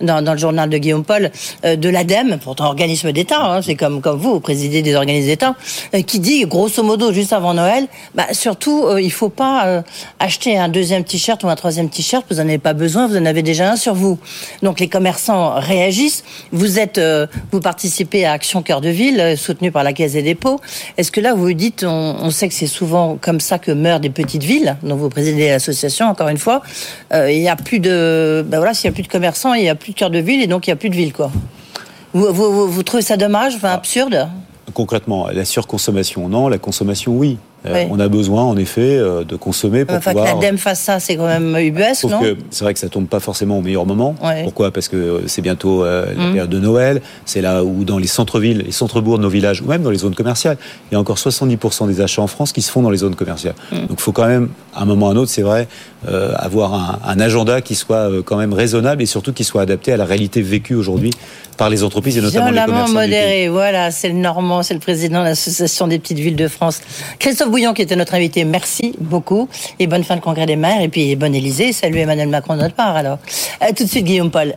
dans, 0.00 0.20
le 0.20 0.36
journal 0.36 0.68
de 0.68 0.78
Guillaume 0.78 1.04
Paul, 1.04 1.30
de 1.62 1.88
l'ADEME, 1.88 2.38
pourtant 2.42 2.66
organisme 2.66 3.12
d'État, 3.12 3.40
hein, 3.40 3.62
c'est 3.62 3.76
comme, 3.76 4.00
comme 4.00 4.18
vous, 4.18 4.32
vous 4.32 4.40
présidez 4.40 4.82
des 4.82 4.96
organismes 4.96 5.28
d'État, 5.28 5.54
qui 6.06 6.18
dit, 6.18 6.44
grosso 6.46 6.82
modo, 6.82 7.12
juste 7.12 7.32
avant 7.32 7.54
Noël, 7.54 7.86
bah, 8.16 8.26
surtout, 8.32 8.86
il 8.98 9.04
ne 9.04 9.10
faut 9.10 9.28
pas 9.28 9.84
acheter 10.18 10.58
un 10.58 10.68
deuxième 10.68 10.79
t-shirt 11.04 11.42
ou 11.44 11.48
un 11.48 11.56
troisième 11.56 11.88
t-shirt, 11.88 12.24
vous 12.30 12.36
n'en 12.36 12.42
avez 12.42 12.58
pas 12.58 12.72
besoin, 12.72 13.06
vous 13.06 13.16
en 13.16 13.26
avez 13.26 13.42
déjà 13.42 13.70
un 13.70 13.76
sur 13.76 13.94
vous. 13.94 14.18
Donc 14.62 14.80
les 14.80 14.88
commerçants 14.88 15.54
réagissent. 15.58 16.24
Vous 16.52 16.78
êtes, 16.78 16.98
euh, 16.98 17.26
vous 17.52 17.60
participez 17.60 18.24
à 18.24 18.32
Action 18.32 18.62
Cœur 18.62 18.80
de 18.80 18.88
Ville, 18.88 19.20
euh, 19.20 19.36
soutenu 19.36 19.70
par 19.70 19.84
la 19.84 19.92
Caisse 19.92 20.12
des 20.12 20.22
dépôts. 20.22 20.60
Est-ce 20.96 21.12
que 21.12 21.20
là, 21.20 21.34
vous 21.34 21.42
vous 21.42 21.52
dites, 21.52 21.84
on, 21.84 22.30
sait 22.30 22.48
que 22.48 22.54
c'est 22.54 22.66
souvent 22.66 23.16
comme 23.20 23.40
ça 23.40 23.58
que 23.58 23.72
meurent 23.72 24.00
des 24.00 24.10
petites 24.10 24.44
villes, 24.44 24.76
dont 24.82 24.96
vous 24.96 25.08
présidez 25.08 25.48
l'association, 25.48 26.06
encore 26.06 26.28
une 26.28 26.38
fois. 26.38 26.62
Euh, 27.12 27.30
il 27.30 27.40
n'y 27.40 27.48
a 27.48 27.56
plus 27.56 27.80
de, 27.80 28.44
ben 28.46 28.58
voilà, 28.58 28.74
s'il 28.74 28.88
n'y 28.88 28.94
a 28.94 28.94
plus 28.94 29.02
de 29.02 29.08
commerçants, 29.08 29.54
il 29.54 29.62
n'y 29.62 29.68
a 29.68 29.74
plus 29.74 29.92
de 29.92 29.98
cœur 29.98 30.10
de 30.10 30.18
ville 30.18 30.42
et 30.42 30.46
donc 30.46 30.66
il 30.66 30.70
n'y 30.70 30.74
a 30.74 30.76
plus 30.76 30.90
de 30.90 30.96
ville, 30.96 31.12
quoi. 31.12 31.30
Vous, 32.12 32.32
vous, 32.68 32.82
trouvez 32.82 33.02
ça 33.02 33.16
dommage, 33.16 33.54
enfin, 33.54 33.70
absurde? 33.70 34.28
Concrètement, 34.74 35.28
la 35.28 35.44
surconsommation, 35.44 36.28
non. 36.28 36.48
La 36.48 36.58
consommation, 36.58 37.12
oui. 37.12 37.38
Euh, 37.66 37.84
on 37.90 38.00
a 38.00 38.08
besoin, 38.08 38.42
en 38.42 38.56
effet, 38.56 38.96
euh, 38.96 39.24
de 39.24 39.36
consommer 39.36 39.84
pour 39.84 39.96
enfin, 39.96 40.12
pouvoir... 40.12 40.38
que 40.38 40.40
l'ADEME 40.42 40.58
fasse 40.58 40.80
ça, 40.80 40.98
c'est 40.98 41.16
quand 41.16 41.26
même 41.26 41.56
ubuesque, 41.58 42.04
non 42.04 42.20
C'est 42.50 42.64
vrai 42.64 42.72
que 42.72 42.80
ça 42.80 42.88
tombe 42.88 43.06
pas 43.06 43.20
forcément 43.20 43.58
au 43.58 43.62
meilleur 43.62 43.86
moment. 43.86 44.14
Pourquoi? 44.44 44.70
Parce 44.70 44.88
que 44.88 45.22
c'est 45.26 45.42
bientôt 45.42 45.84
euh, 45.84 46.06
la 46.06 46.28
mm. 46.28 46.32
période 46.32 46.50
de 46.50 46.58
Noël. 46.58 47.02
C'est 47.26 47.42
là 47.42 47.62
où, 47.64 47.84
dans 47.84 47.98
les 47.98 48.06
centres-villes, 48.06 48.64
les 48.66 48.72
centres-bourgs 48.72 49.18
de 49.18 49.22
nos 49.22 49.28
villages, 49.28 49.60
ou 49.60 49.66
même 49.66 49.82
dans 49.82 49.90
les 49.90 49.98
zones 49.98 50.14
commerciales, 50.14 50.56
il 50.90 50.94
y 50.94 50.96
a 50.96 51.00
encore 51.00 51.16
70% 51.16 51.86
des 51.88 52.00
achats 52.00 52.22
en 52.22 52.26
France 52.26 52.52
qui 52.52 52.62
se 52.62 52.70
font 52.70 52.82
dans 52.82 52.90
les 52.90 52.98
zones 52.98 53.14
commerciales. 53.14 53.54
Mm. 53.72 53.76
Donc 53.76 53.98
il 53.98 54.02
faut 54.02 54.12
quand 54.12 54.26
même, 54.26 54.48
à 54.74 54.82
un 54.82 54.84
moment 54.86 55.06
ou 55.06 55.08
à 55.10 55.12
un 55.12 55.16
autre, 55.16 55.30
c'est 55.30 55.42
vrai, 55.42 55.68
avoir 56.36 56.74
un, 56.74 56.98
un, 57.06 57.20
agenda 57.20 57.60
qui 57.60 57.74
soit 57.74 58.08
quand 58.24 58.36
même 58.36 58.54
raisonnable 58.54 59.02
et 59.02 59.06
surtout 59.06 59.34
qui 59.34 59.44
soit 59.44 59.60
adapté 59.62 59.92
à 59.92 59.98
la 59.98 60.06
réalité 60.06 60.40
vécue 60.40 60.74
aujourd'hui 60.74 61.10
par 61.60 61.68
les 61.68 61.84
entreprises 61.84 62.16
et 62.16 62.22
notamment 62.22 62.50
les 62.50 62.58
commerçants. 62.58 62.94
modéré, 62.94 63.50
voilà, 63.50 63.90
c'est 63.90 64.08
le 64.08 64.14
Normand, 64.14 64.62
c'est 64.62 64.72
le 64.72 64.80
président 64.80 65.20
de 65.20 65.26
l'Association 65.26 65.88
des 65.88 65.98
petites 65.98 66.18
villes 66.18 66.34
de 66.34 66.48
France. 66.48 66.80
Christophe 67.18 67.49
Bouillon 67.50 67.74
qui 67.74 67.82
était 67.82 67.96
notre 67.96 68.14
invité, 68.14 68.44
merci 68.44 68.94
beaucoup 68.98 69.48
et 69.78 69.86
bonne 69.86 70.04
fin 70.04 70.16
de 70.16 70.20
congrès 70.20 70.46
des 70.46 70.56
maires 70.56 70.80
et 70.80 70.88
puis 70.88 71.16
bonne 71.16 71.34
Élysée. 71.34 71.72
Salut 71.72 71.98
Emmanuel 71.98 72.28
Macron 72.28 72.54
de 72.54 72.60
notre 72.60 72.74
part 72.74 72.94
alors. 72.96 73.18
tout 73.76 73.84
de 73.84 73.88
suite 73.88 74.04
Guillaume 74.04 74.30
Paul. 74.30 74.54